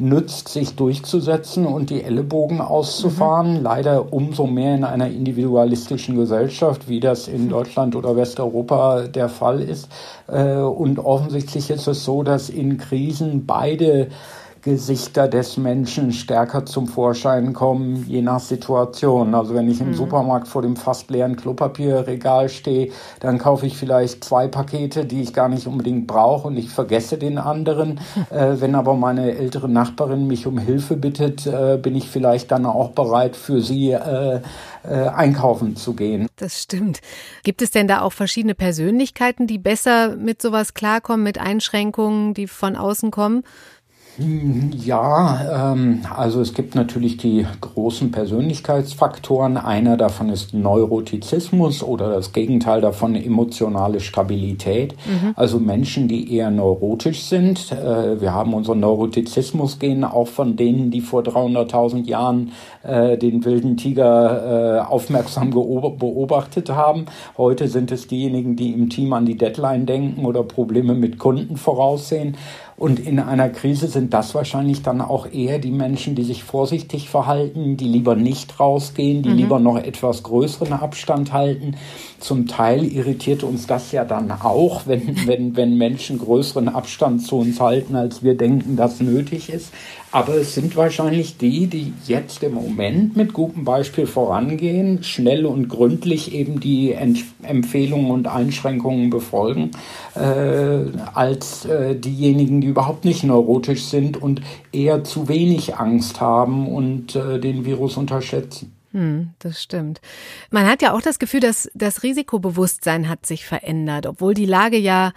nützt, 0.00 0.48
sich 0.48 0.74
durchzusetzen 0.76 1.66
und 1.66 1.90
die 1.90 2.02
Ellenbogen 2.02 2.60
auszufahren. 2.60 3.58
Mhm. 3.58 3.62
Leider 3.62 4.12
umso 4.12 4.46
mehr 4.46 4.74
in 4.74 4.84
einer 4.84 5.08
individualistischen 5.08 6.16
Gesellschaft, 6.16 6.88
wie 6.88 7.00
das 7.00 7.28
in 7.28 7.48
Deutschland 7.48 7.94
oder 7.94 8.16
Westeuropa 8.16 9.02
der 9.02 9.28
Fall 9.28 9.60
ist. 9.60 9.88
Äh, 10.26 10.56
und 10.56 10.98
offensichtlich 10.98 11.70
ist 11.70 11.86
es 11.86 12.04
so, 12.04 12.22
dass 12.22 12.48
in 12.48 12.78
Krisen 12.78 13.46
beide 13.46 14.08
Gesichter 14.62 15.28
des 15.28 15.56
Menschen 15.56 16.12
stärker 16.12 16.66
zum 16.66 16.86
Vorschein 16.86 17.52
kommen, 17.52 18.04
je 18.06 18.22
nach 18.22 18.40
Situation. 18.40 19.34
Also 19.34 19.54
wenn 19.54 19.70
ich 19.70 19.80
im 19.80 19.88
mhm. 19.88 19.94
Supermarkt 19.94 20.48
vor 20.48 20.62
dem 20.62 20.76
fast 20.76 21.10
leeren 21.10 21.36
Klopapierregal 21.36 22.48
stehe, 22.48 22.92
dann 23.20 23.38
kaufe 23.38 23.66
ich 23.66 23.76
vielleicht 23.76 24.22
zwei 24.24 24.48
Pakete, 24.48 25.06
die 25.06 25.22
ich 25.22 25.32
gar 25.32 25.48
nicht 25.48 25.66
unbedingt 25.66 26.06
brauche 26.06 26.48
und 26.48 26.56
ich 26.56 26.70
vergesse 26.70 27.16
den 27.16 27.38
anderen. 27.38 28.00
äh, 28.30 28.56
wenn 28.60 28.74
aber 28.74 28.94
meine 28.94 29.36
ältere 29.36 29.68
Nachbarin 29.68 30.26
mich 30.26 30.46
um 30.46 30.58
Hilfe 30.58 30.96
bittet, 30.96 31.46
äh, 31.46 31.78
bin 31.80 31.96
ich 31.96 32.08
vielleicht 32.08 32.50
dann 32.50 32.66
auch 32.66 32.90
bereit, 32.90 33.36
für 33.36 33.62
sie 33.62 33.92
äh, 33.92 34.40
äh, 34.82 35.08
einkaufen 35.08 35.76
zu 35.76 35.94
gehen. 35.94 36.26
Das 36.36 36.62
stimmt. 36.62 37.00
Gibt 37.42 37.62
es 37.62 37.70
denn 37.70 37.88
da 37.88 38.00
auch 38.02 38.12
verschiedene 38.12 38.54
Persönlichkeiten, 38.54 39.46
die 39.46 39.58
besser 39.58 40.16
mit 40.16 40.40
sowas 40.40 40.74
klarkommen, 40.74 41.22
mit 41.22 41.38
Einschränkungen, 41.38 42.34
die 42.34 42.46
von 42.46 42.76
außen 42.76 43.10
kommen? 43.10 43.42
Ja, 44.84 45.72
ähm, 45.72 46.00
also 46.14 46.40
es 46.42 46.52
gibt 46.52 46.74
natürlich 46.74 47.16
die 47.16 47.46
großen 47.60 48.10
Persönlichkeitsfaktoren. 48.10 49.56
Einer 49.56 49.96
davon 49.96 50.28
ist 50.28 50.52
Neurotizismus 50.52 51.82
oder 51.82 52.10
das 52.10 52.32
Gegenteil 52.32 52.82
davon 52.82 53.14
emotionale 53.14 54.00
Stabilität. 54.00 54.94
Mhm. 55.06 55.32
Also 55.36 55.58
Menschen, 55.58 56.06
die 56.08 56.34
eher 56.34 56.50
neurotisch 56.50 57.22
sind. 57.22 57.72
Äh, 57.72 58.20
wir 58.20 58.34
haben 58.34 58.52
unseren 58.52 58.80
Neurotizismus-Gen 58.80 60.04
auch 60.04 60.28
von 60.28 60.56
denen, 60.56 60.90
die 60.90 61.00
vor 61.00 61.22
300.000 61.22 62.06
Jahren 62.06 62.52
äh, 62.82 63.16
den 63.16 63.44
wilden 63.44 63.78
Tiger 63.78 64.80
äh, 64.80 64.80
aufmerksam 64.80 65.50
beobachtet 65.50 66.68
haben. 66.70 67.06
Heute 67.38 67.68
sind 67.68 67.90
es 67.90 68.06
diejenigen, 68.06 68.56
die 68.56 68.72
im 68.72 68.90
Team 68.90 69.14
an 69.14 69.24
die 69.24 69.38
Deadline 69.38 69.86
denken 69.86 70.26
oder 70.26 70.42
Probleme 70.42 70.94
mit 70.94 71.18
Kunden 71.18 71.56
voraussehen. 71.56 72.36
Und 72.80 72.98
in 72.98 73.18
einer 73.18 73.50
Krise 73.50 73.88
sind 73.88 74.14
das 74.14 74.34
wahrscheinlich 74.34 74.80
dann 74.80 75.02
auch 75.02 75.30
eher 75.30 75.58
die 75.58 75.70
Menschen, 75.70 76.14
die 76.14 76.22
sich 76.22 76.44
vorsichtig 76.44 77.10
verhalten, 77.10 77.76
die 77.76 77.84
lieber 77.84 78.16
nicht 78.16 78.58
rausgehen, 78.58 79.22
die 79.22 79.28
mhm. 79.28 79.36
lieber 79.36 79.60
noch 79.60 79.76
etwas 79.76 80.22
größeren 80.22 80.72
Abstand 80.72 81.30
halten. 81.34 81.76
Zum 82.20 82.46
Teil 82.46 82.86
irritiert 82.86 83.42
uns 83.42 83.66
das 83.66 83.92
ja 83.92 84.06
dann 84.06 84.30
auch, 84.30 84.86
wenn, 84.86 85.14
wenn, 85.26 85.56
wenn 85.56 85.76
Menschen 85.76 86.18
größeren 86.18 86.70
Abstand 86.70 87.22
zu 87.22 87.40
uns 87.40 87.60
halten, 87.60 87.96
als 87.96 88.22
wir 88.22 88.34
denken, 88.34 88.76
das 88.76 88.98
nötig 89.02 89.50
ist. 89.50 89.74
Aber 90.12 90.34
es 90.34 90.54
sind 90.54 90.74
wahrscheinlich 90.74 91.36
die, 91.36 91.68
die 91.68 91.92
jetzt 92.06 92.42
im 92.42 92.54
Moment 92.54 93.16
mit 93.16 93.32
gutem 93.32 93.64
Beispiel 93.64 94.06
vorangehen, 94.06 95.04
schnell 95.04 95.46
und 95.46 95.68
gründlich 95.68 96.34
eben 96.34 96.58
die 96.58 96.92
Ent 96.92 97.24
Empfehlungen 97.42 98.10
und 98.10 98.26
Einschränkungen 98.26 99.08
befolgen, 99.08 99.70
äh, 100.14 100.90
als 101.14 101.64
äh, 101.64 101.94
diejenigen, 101.94 102.60
die 102.60 102.69
überhaupt 102.70 103.04
nicht 103.04 103.24
neurotisch 103.24 103.84
sind 103.84 104.16
und 104.16 104.40
eher 104.72 105.04
zu 105.04 105.28
wenig 105.28 105.76
Angst 105.76 106.20
haben 106.20 106.68
und 106.68 107.14
äh, 107.16 107.38
den 107.38 107.64
Virus 107.64 107.96
unterschätzen. 107.96 108.74
Hm, 108.92 109.30
das 109.38 109.62
stimmt. 109.62 110.00
Man 110.50 110.66
hat 110.66 110.82
ja 110.82 110.92
auch 110.92 111.02
das 111.02 111.18
Gefühl, 111.18 111.40
dass 111.40 111.70
das 111.74 112.02
Risikobewusstsein 112.02 113.08
hat 113.08 113.24
sich 113.26 113.46
verändert, 113.46 114.06
obwohl 114.06 114.34
die 114.34 114.46
Lage 114.46 114.78
ja 114.78 115.12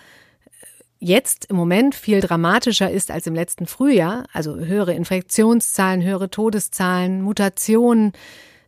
jetzt 1.00 1.46
im 1.46 1.56
Moment 1.56 1.96
viel 1.96 2.22
dramatischer 2.22 2.90
ist 2.90 3.12
als 3.12 3.28
im 3.28 3.36
letzten 3.36 3.66
Frühjahr, 3.66 4.26
also 4.32 4.56
höhere 4.56 4.94
Infektionszahlen, 4.94 6.04
höhere 6.04 6.30
Todeszahlen, 6.30 7.22
Mutationen, 7.22 8.14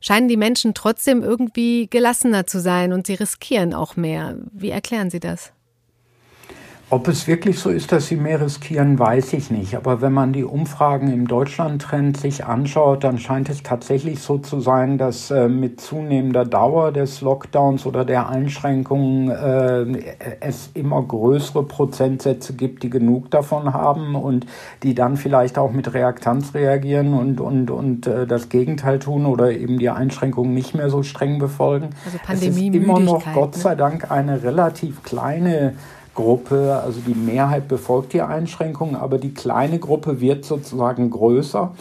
scheinen 0.01 0.27
die 0.27 0.37
Menschen 0.37 0.73
trotzdem 0.73 1.23
irgendwie 1.23 1.87
gelassener 1.87 2.45
zu 2.45 2.59
sein 2.59 2.93
und 2.93 3.07
sie 3.07 3.15
riskieren 3.15 3.73
auch 3.73 3.95
mehr. 3.95 4.37
Wie 4.51 4.69
erklären 4.69 5.09
Sie 5.09 5.19
das? 5.19 5.54
Ob 6.91 7.07
es 7.07 7.27
wirklich 7.27 7.57
so 7.57 7.71
ist, 7.71 7.91
dass 7.91 8.05
sie 8.05 8.15
mehr 8.15 8.39
riskieren, 8.39 8.99
weiß 8.99 9.33
ich 9.33 9.49
nicht. 9.49 9.75
Aber 9.75 10.01
wenn 10.01 10.13
man 10.13 10.33
die 10.33 10.43
Umfragen 10.43 11.11
im 11.11 11.27
Deutschland-Trend 11.27 12.15
sich 12.15 12.45
anschaut, 12.45 13.03
dann 13.03 13.17
scheint 13.17 13.49
es 13.49 13.63
tatsächlich 13.63 14.19
so 14.19 14.37
zu 14.37 14.59
sein, 14.59 14.99
dass 14.99 15.31
äh, 15.31 15.47
mit 15.47 15.81
zunehmender 15.81 16.45
Dauer 16.45 16.91
des 16.91 17.21
Lockdowns 17.21 17.87
oder 17.87 18.05
der 18.05 18.29
Einschränkungen 18.29 19.31
äh, 19.31 20.13
es 20.41 20.69
immer 20.75 21.01
größere 21.01 21.63
Prozentsätze 21.63 22.53
gibt, 22.53 22.83
die 22.83 22.91
genug 22.91 23.31
davon 23.31 23.73
haben 23.73 24.13
und 24.13 24.45
die 24.83 24.93
dann 24.93 25.17
vielleicht 25.17 25.57
auch 25.57 25.71
mit 25.71 25.91
Reaktanz 25.91 26.53
reagieren 26.53 27.15
und, 27.15 27.41
und, 27.41 27.71
und 27.71 28.05
äh, 28.05 28.27
das 28.27 28.49
Gegenteil 28.49 28.99
tun 28.99 29.25
oder 29.25 29.51
eben 29.51 29.79
die 29.79 29.89
Einschränkungen 29.89 30.53
nicht 30.53 30.75
mehr 30.75 30.91
so 30.91 31.01
streng 31.01 31.39
befolgen. 31.39 31.89
Also 32.05 32.19
Pandemie 32.23 32.69
es 32.69 32.75
ist 32.75 32.83
immer 32.83 32.99
noch, 32.99 33.23
Gott 33.33 33.55
ne? 33.55 33.61
sei 33.61 33.73
Dank, 33.73 34.11
eine 34.11 34.43
relativ 34.43 35.01
kleine 35.01 35.73
Gruppe, 36.15 36.81
also 36.83 37.01
die 37.05 37.13
Mehrheit 37.13 37.67
befolgt 37.67 38.13
die 38.13 38.21
Einschränkungen, 38.21 38.95
aber 38.95 39.19
die 39.19 39.33
kleine 39.33 39.77
Gruppe 39.77 40.21
wird 40.21 40.45
sozusagen 40.45 41.11
größer. 41.11 41.73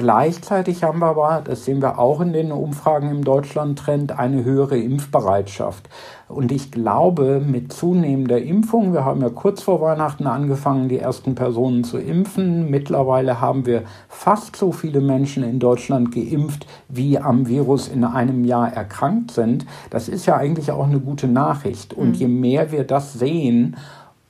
Gleichzeitig 0.00 0.82
haben 0.82 1.00
wir 1.00 1.08
aber, 1.08 1.42
das 1.44 1.66
sehen 1.66 1.82
wir 1.82 1.98
auch 1.98 2.22
in 2.22 2.32
den 2.32 2.52
Umfragen 2.52 3.10
im 3.10 3.22
Deutschland-Trend, 3.22 4.18
eine 4.18 4.44
höhere 4.44 4.78
Impfbereitschaft. 4.78 5.90
Und 6.26 6.52
ich 6.52 6.70
glaube, 6.70 7.42
mit 7.46 7.70
zunehmender 7.70 8.40
Impfung, 8.40 8.94
wir 8.94 9.04
haben 9.04 9.20
ja 9.20 9.28
kurz 9.28 9.60
vor 9.60 9.82
Weihnachten 9.82 10.26
angefangen, 10.26 10.88
die 10.88 10.98
ersten 10.98 11.34
Personen 11.34 11.84
zu 11.84 11.98
impfen. 11.98 12.70
Mittlerweile 12.70 13.42
haben 13.42 13.66
wir 13.66 13.82
fast 14.08 14.56
so 14.56 14.72
viele 14.72 15.02
Menschen 15.02 15.42
in 15.42 15.58
Deutschland 15.58 16.14
geimpft, 16.14 16.66
wie 16.88 17.18
am 17.18 17.46
Virus 17.46 17.86
in 17.88 18.02
einem 18.04 18.46
Jahr 18.46 18.72
erkrankt 18.72 19.32
sind. 19.32 19.66
Das 19.90 20.08
ist 20.08 20.24
ja 20.24 20.34
eigentlich 20.34 20.70
auch 20.72 20.86
eine 20.86 21.00
gute 21.00 21.28
Nachricht. 21.28 21.92
Und 21.92 22.12
mhm. 22.12 22.14
je 22.14 22.28
mehr 22.28 22.72
wir 22.72 22.84
das 22.84 23.12
sehen, 23.12 23.76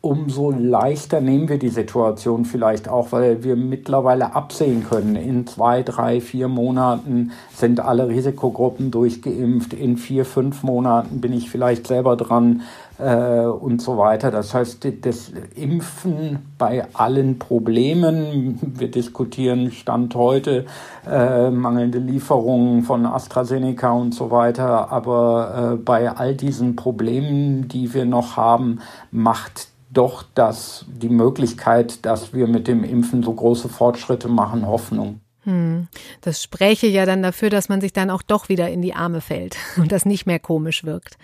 umso 0.02 0.50
leichter 0.50 1.20
nehmen 1.20 1.48
wir 1.48 1.58
die 1.58 1.68
Situation 1.68 2.46
vielleicht 2.46 2.88
auch, 2.88 3.12
weil 3.12 3.44
wir 3.44 3.54
mittlerweile 3.54 4.34
absehen 4.34 4.84
können. 4.88 5.14
In 5.14 5.46
zwei, 5.46 5.82
drei, 5.82 6.22
vier 6.22 6.48
Monaten 6.48 7.32
sind 7.54 7.80
alle 7.80 8.08
Risikogruppen 8.08 8.90
durchgeimpft. 8.90 9.74
In 9.74 9.98
vier, 9.98 10.24
fünf 10.24 10.62
Monaten 10.62 11.20
bin 11.20 11.34
ich 11.34 11.50
vielleicht 11.50 11.86
selber 11.86 12.16
dran 12.16 12.62
äh, 12.96 13.44
und 13.44 13.82
so 13.82 13.98
weiter. 13.98 14.30
Das 14.30 14.54
heißt, 14.54 14.88
das 15.02 15.32
Impfen 15.54 16.50
bei 16.56 16.86
allen 16.94 17.38
Problemen, 17.38 18.58
wir 18.78 18.90
diskutieren 18.90 19.70
Stand 19.70 20.14
heute 20.14 20.64
äh, 21.06 21.50
mangelnde 21.50 21.98
Lieferungen 21.98 22.84
von 22.84 23.04
AstraZeneca 23.04 23.90
und 23.90 24.14
so 24.14 24.30
weiter, 24.30 24.90
aber 24.90 25.74
äh, 25.74 25.76
bei 25.76 26.10
all 26.10 26.34
diesen 26.34 26.74
Problemen, 26.74 27.68
die 27.68 27.92
wir 27.92 28.06
noch 28.06 28.38
haben, 28.38 28.80
macht 29.10 29.68
doch 29.90 30.24
das, 30.34 30.86
die 30.88 31.08
Möglichkeit, 31.08 32.04
dass 32.06 32.32
wir 32.32 32.46
mit 32.46 32.68
dem 32.68 32.84
Impfen 32.84 33.22
so 33.22 33.32
große 33.32 33.68
Fortschritte 33.68 34.28
machen, 34.28 34.66
Hoffnung. 34.66 35.20
Hm. 35.44 35.88
Das 36.20 36.42
spräche 36.42 36.86
ja 36.86 37.06
dann 37.06 37.22
dafür, 37.22 37.50
dass 37.50 37.68
man 37.68 37.80
sich 37.80 37.92
dann 37.92 38.10
auch 38.10 38.22
doch 38.22 38.48
wieder 38.48 38.68
in 38.68 38.82
die 38.82 38.94
Arme 38.94 39.20
fällt 39.20 39.56
und 39.76 39.92
das 39.92 40.04
nicht 40.04 40.26
mehr 40.26 40.38
komisch 40.38 40.84
wirkt. 40.84 41.18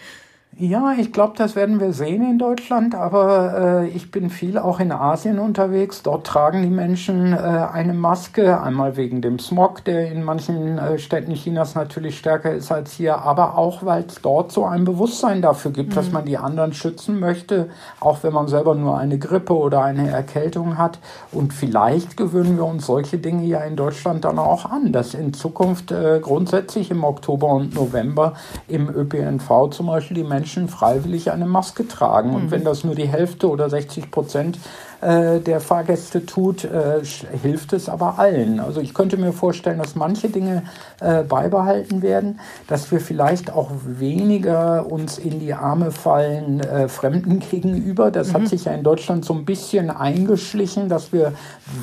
Ja, 0.59 0.95
ich 0.99 1.13
glaube, 1.13 1.35
das 1.37 1.55
werden 1.55 1.81
wir 1.81 1.93
sehen 1.93 2.23
in 2.23 2.39
Deutschland, 2.39 2.95
aber 2.95 3.83
äh, 3.83 3.89
ich 3.89 4.11
bin 4.11 4.31
viel 4.31 4.57
auch 4.57 4.81
in 4.81 4.91
Asien 4.91 5.39
unterwegs. 5.39 6.03
Dort 6.03 6.27
tragen 6.27 6.63
die 6.63 6.71
Menschen 6.71 7.35
äh, 7.35 7.37
eine 7.37 7.93
Maske, 7.93 8.59
einmal 8.63 8.97
wegen 8.97 9.21
dem 9.21 9.39
Smog, 9.39 9.85
der 9.85 10.11
in 10.11 10.25
manchen 10.25 10.79
äh, 10.79 10.99
Städten 10.99 11.35
Chinas 11.35 11.75
natürlich 11.75 12.17
stärker 12.17 12.55
ist 12.55 12.73
als 12.73 12.93
hier, 12.93 13.19
aber 13.19 13.59
auch, 13.59 13.85
weil 13.85 14.07
es 14.09 14.23
dort 14.23 14.51
so 14.51 14.65
ein 14.65 14.87
Bewusstsein 14.87 15.43
dafür 15.43 15.73
gibt, 15.73 15.91
mhm. 15.91 15.95
dass 15.95 16.11
man 16.11 16.25
die 16.25 16.39
anderen 16.39 16.73
schützen 16.73 17.21
möchte, 17.21 17.69
auch 18.01 18.23
wenn 18.23 18.33
man 18.33 18.49
selber 18.49 18.75
nur 18.75 18.97
eine 18.97 19.19
Grippe 19.19 19.55
oder 19.55 19.85
eine 19.85 20.09
Erkältung 20.09 20.79
hat. 20.79 21.01
Und 21.33 21.53
vielleicht 21.53 22.17
gewöhnen 22.17 22.57
wir 22.57 22.65
uns 22.65 22.87
solche 22.87 23.19
Dinge 23.19 23.45
ja 23.45 23.61
in 23.61 23.77
Deutschland 23.77 24.25
dann 24.25 24.39
auch 24.39 24.65
an, 24.65 24.91
dass 24.91 25.13
in 25.13 25.35
Zukunft 25.35 25.93
äh, 25.93 26.19
grundsätzlich 26.23 26.91
im 26.91 27.05
Oktober 27.05 27.49
und 27.49 27.75
November 27.75 28.33
im 28.69 28.89
ÖPNV 28.89 29.69
zum 29.69 29.89
Beispiel 29.89 30.17
die 30.17 30.25
Menschen 30.25 30.46
Menschen 30.47 30.69
freiwillig 30.69 31.33
eine 31.33 31.45
Maske 31.45 31.89
tragen. 31.89 32.33
Und 32.33 32.45
mhm. 32.45 32.51
wenn 32.53 32.65
das 32.65 32.85
nur 32.85 32.95
die 32.95 33.09
Hälfte 33.09 33.51
oder 33.51 33.69
60 33.69 34.13
Prozent 34.13 34.61
äh, 35.01 35.41
der 35.41 35.61
Fahrgäste 35.61 36.25
tut, 36.25 36.63
äh, 36.65 37.01
hilft 37.43 37.73
es 37.73 37.89
aber 37.89 38.21
allen. 38.21 38.61
Also 38.61 38.81
ich 38.81 38.95
könnte 38.95 39.17
mir 39.17 39.33
vorstellen, 39.33 39.79
dass 39.79 39.97
manche 39.97 40.29
Dinge 40.29 40.63
äh, 41.01 41.23
beibehalten 41.23 42.03
werden, 42.03 42.41
dass 42.69 42.91
wir 42.91 43.01
vielleicht 43.01 43.53
auch 43.53 43.71
weniger 43.85 44.91
uns 44.91 45.19
in 45.19 45.41
die 45.41 45.53
Arme 45.53 45.91
fallen 45.91 46.61
äh, 46.61 46.89
Fremden 46.89 47.41
gegenüber. 47.41 48.11
Das 48.11 48.29
mhm. 48.29 48.33
hat 48.35 48.49
sich 48.49 48.65
ja 48.65 48.73
in 48.73 48.83
Deutschland 48.83 49.25
so 49.25 49.35
ein 49.35 49.45
bisschen 49.45 49.91
eingeschlichen, 49.91 50.89
dass 50.89 51.13
wir 51.13 51.33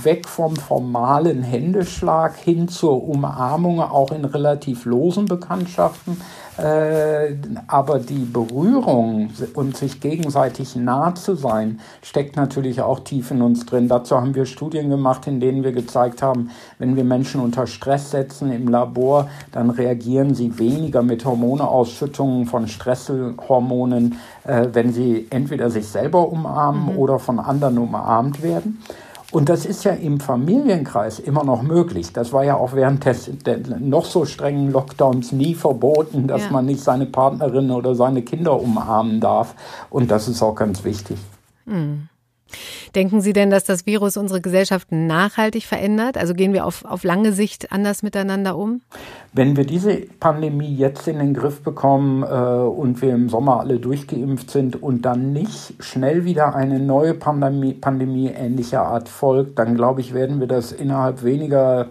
weg 0.02 0.28
vom 0.28 0.56
formalen 0.56 1.44
Händeschlag 1.44 2.36
hin 2.38 2.68
zur 2.68 3.08
Umarmung 3.08 3.82
auch 3.82 4.12
in 4.12 4.26
relativ 4.26 4.86
losen 4.86 5.26
Bekanntschaften 5.26 6.18
äh, 6.58 7.36
aber 7.68 8.00
die 8.00 8.26
Berührung 8.26 9.32
und 9.56 9.76
sich 9.76 10.00
gegenseitig 10.00 10.76
nah 10.76 11.16
zu 11.16 11.36
sein, 11.36 11.80
steckt 12.04 12.36
natürlich 12.36 12.82
auch 12.82 13.00
tief 13.00 13.32
in 13.32 13.42
uns 13.42 13.66
drin. 13.66 13.88
Dazu 13.88 14.16
haben 14.16 14.36
wir 14.36 14.46
Studien 14.46 14.90
gemacht, 14.90 15.26
in 15.26 15.40
denen 15.40 15.64
wir 15.64 15.72
gezeigt 15.72 16.22
haben, 16.22 16.52
wenn 16.78 16.96
wir 16.96 17.04
Menschen 17.04 17.42
unter 17.42 17.66
Stress 17.66 18.12
setzen 18.12 18.52
im 18.52 18.68
Labor, 18.68 19.03
dann 19.52 19.70
reagieren 19.70 20.36
sie 20.36 20.58
weniger 20.58 21.02
mit 21.02 21.26
Hormoneausschüttungen 21.26 22.46
von 22.46 22.68
Stresshormonen, 22.68 24.18
äh, 24.46 24.68
wenn 24.74 24.94
sie 24.94 25.28
entweder 25.30 25.70
sich 25.70 25.88
selber 25.88 26.30
umarmen 26.30 26.94
mhm. 26.94 26.98
oder 26.98 27.20
von 27.20 27.40
anderen 27.40 27.78
umarmt 27.78 28.42
werden. 28.42 28.80
Und 29.34 29.50
das 29.50 29.66
ist 29.66 29.84
ja 29.84 29.94
im 29.94 30.20
Familienkreis 30.20 31.18
immer 31.18 31.44
noch 31.44 31.64
möglich. 31.64 32.14
Das 32.14 32.34
war 32.34 32.44
ja 32.44 32.56
auch 32.56 32.74
während 32.74 33.04
des, 33.06 33.32
noch 33.80 34.06
so 34.06 34.26
strengen 34.26 34.72
Lockdowns 34.72 35.32
nie 35.32 35.56
verboten, 35.56 36.28
dass 36.28 36.44
ja. 36.44 36.52
man 36.52 36.68
nicht 36.68 36.82
seine 36.82 37.08
Partnerin 37.08 37.72
oder 37.72 37.96
seine 37.96 38.22
Kinder 38.22 38.62
umarmen 38.62 39.20
darf. 39.20 39.56
Und 39.90 40.12
das 40.12 40.28
ist 40.28 40.44
auch 40.44 40.54
ganz 40.54 40.84
wichtig. 40.84 41.18
Mhm. 41.66 42.10
Denken 42.96 43.22
Sie 43.22 43.34
denn, 43.34 43.50
dass 43.50 43.64
das 43.64 43.88
Virus 43.88 44.18
unsere 44.18 44.40
Gesellschaft 44.40 44.92
nachhaltig 44.92 45.64
verändert? 45.64 46.18
Also 46.18 46.36
gehen 46.36 46.54
wir 46.54 46.66
auf, 46.66 46.86
auf 46.86 47.04
lange 47.04 47.32
Sicht 47.34 47.72
anders 47.72 48.04
miteinander 48.04 48.56
um? 48.56 48.82
Wenn 49.34 49.58
wir 49.58 49.66
diese 49.66 49.96
Pandemie 50.20 50.76
jetzt 50.76 51.08
in 51.08 51.18
den 51.18 51.34
Griff 51.34 51.64
bekommen 51.64 52.22
äh, 52.22 52.26
und 52.26 53.02
wir 53.02 53.14
im 53.16 53.30
Sommer 53.30 53.62
alle 53.62 53.80
durchgeimpft 53.80 54.52
sind 54.52 54.82
und 54.82 55.04
dann 55.04 55.34
nicht 55.34 55.74
schnell 55.80 56.24
wieder 56.24 56.56
eine 56.56 56.80
neue 56.80 57.16
Pandemie, 57.16 57.74
Pandemie 57.74 58.28
ähnlicher 58.28 58.84
Art 58.84 59.10
folgt, 59.10 59.58
dann 59.58 59.76
glaube 59.76 60.02
ich, 60.02 60.14
werden 60.14 60.40
wir 60.40 60.48
das 60.48 60.72
innerhalb 60.72 61.24
weniger 61.24 61.88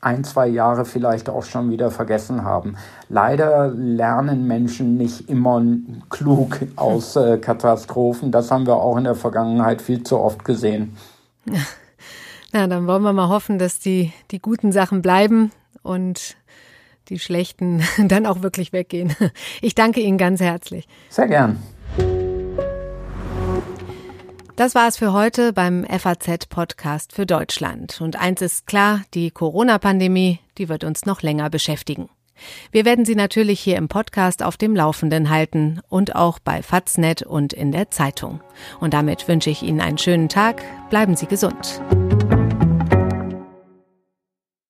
ein, 0.00 0.24
zwei 0.24 0.46
Jahre 0.46 0.84
vielleicht 0.84 1.28
auch 1.28 1.44
schon 1.44 1.70
wieder 1.70 1.90
vergessen 1.90 2.44
haben. 2.44 2.76
Leider 3.08 3.68
lernen 3.68 4.46
Menschen 4.46 4.96
nicht 4.96 5.28
immer 5.28 5.62
klug 6.10 6.58
aus 6.76 7.16
äh, 7.16 7.38
Katastrophen. 7.38 8.30
Das 8.30 8.50
haben 8.50 8.66
wir 8.66 8.76
auch 8.76 8.96
in 8.96 9.04
der 9.04 9.14
Vergangenheit 9.14 9.82
viel 9.82 10.02
zu 10.02 10.18
oft 10.18 10.44
gesehen. 10.44 10.96
Na, 12.52 12.66
dann 12.66 12.86
wollen 12.86 13.02
wir 13.02 13.12
mal 13.12 13.28
hoffen, 13.28 13.58
dass 13.58 13.80
die, 13.80 14.12
die 14.30 14.38
guten 14.40 14.72
Sachen 14.72 15.02
bleiben 15.02 15.50
und 15.82 16.36
die 17.08 17.18
schlechten 17.18 17.82
dann 17.98 18.26
auch 18.26 18.42
wirklich 18.42 18.72
weggehen. 18.72 19.14
Ich 19.60 19.74
danke 19.74 20.00
Ihnen 20.00 20.18
ganz 20.18 20.40
herzlich. 20.40 20.86
Sehr 21.08 21.28
gern. 21.28 21.58
Das 24.56 24.74
war 24.74 24.88
es 24.88 24.96
für 24.96 25.12
heute 25.12 25.52
beim 25.52 25.84
FAZ-Podcast 25.84 27.12
für 27.12 27.26
Deutschland. 27.26 28.00
Und 28.00 28.16
eins 28.16 28.40
ist 28.40 28.66
klar, 28.66 29.02
die 29.12 29.30
Corona-Pandemie, 29.30 30.40
die 30.56 30.70
wird 30.70 30.82
uns 30.82 31.04
noch 31.04 31.20
länger 31.20 31.50
beschäftigen. 31.50 32.08
Wir 32.72 32.86
werden 32.86 33.04
Sie 33.04 33.14
natürlich 33.14 33.60
hier 33.60 33.76
im 33.76 33.88
Podcast 33.88 34.42
auf 34.42 34.56
dem 34.56 34.74
Laufenden 34.74 35.28
halten 35.28 35.80
und 35.90 36.16
auch 36.16 36.38
bei 36.38 36.62
Faznet 36.62 37.20
und 37.20 37.52
in 37.52 37.70
der 37.70 37.90
Zeitung. 37.90 38.40
Und 38.80 38.94
damit 38.94 39.28
wünsche 39.28 39.50
ich 39.50 39.62
Ihnen 39.62 39.82
einen 39.82 39.98
schönen 39.98 40.30
Tag. 40.30 40.62
Bleiben 40.88 41.16
Sie 41.16 41.26
gesund. 41.26 41.82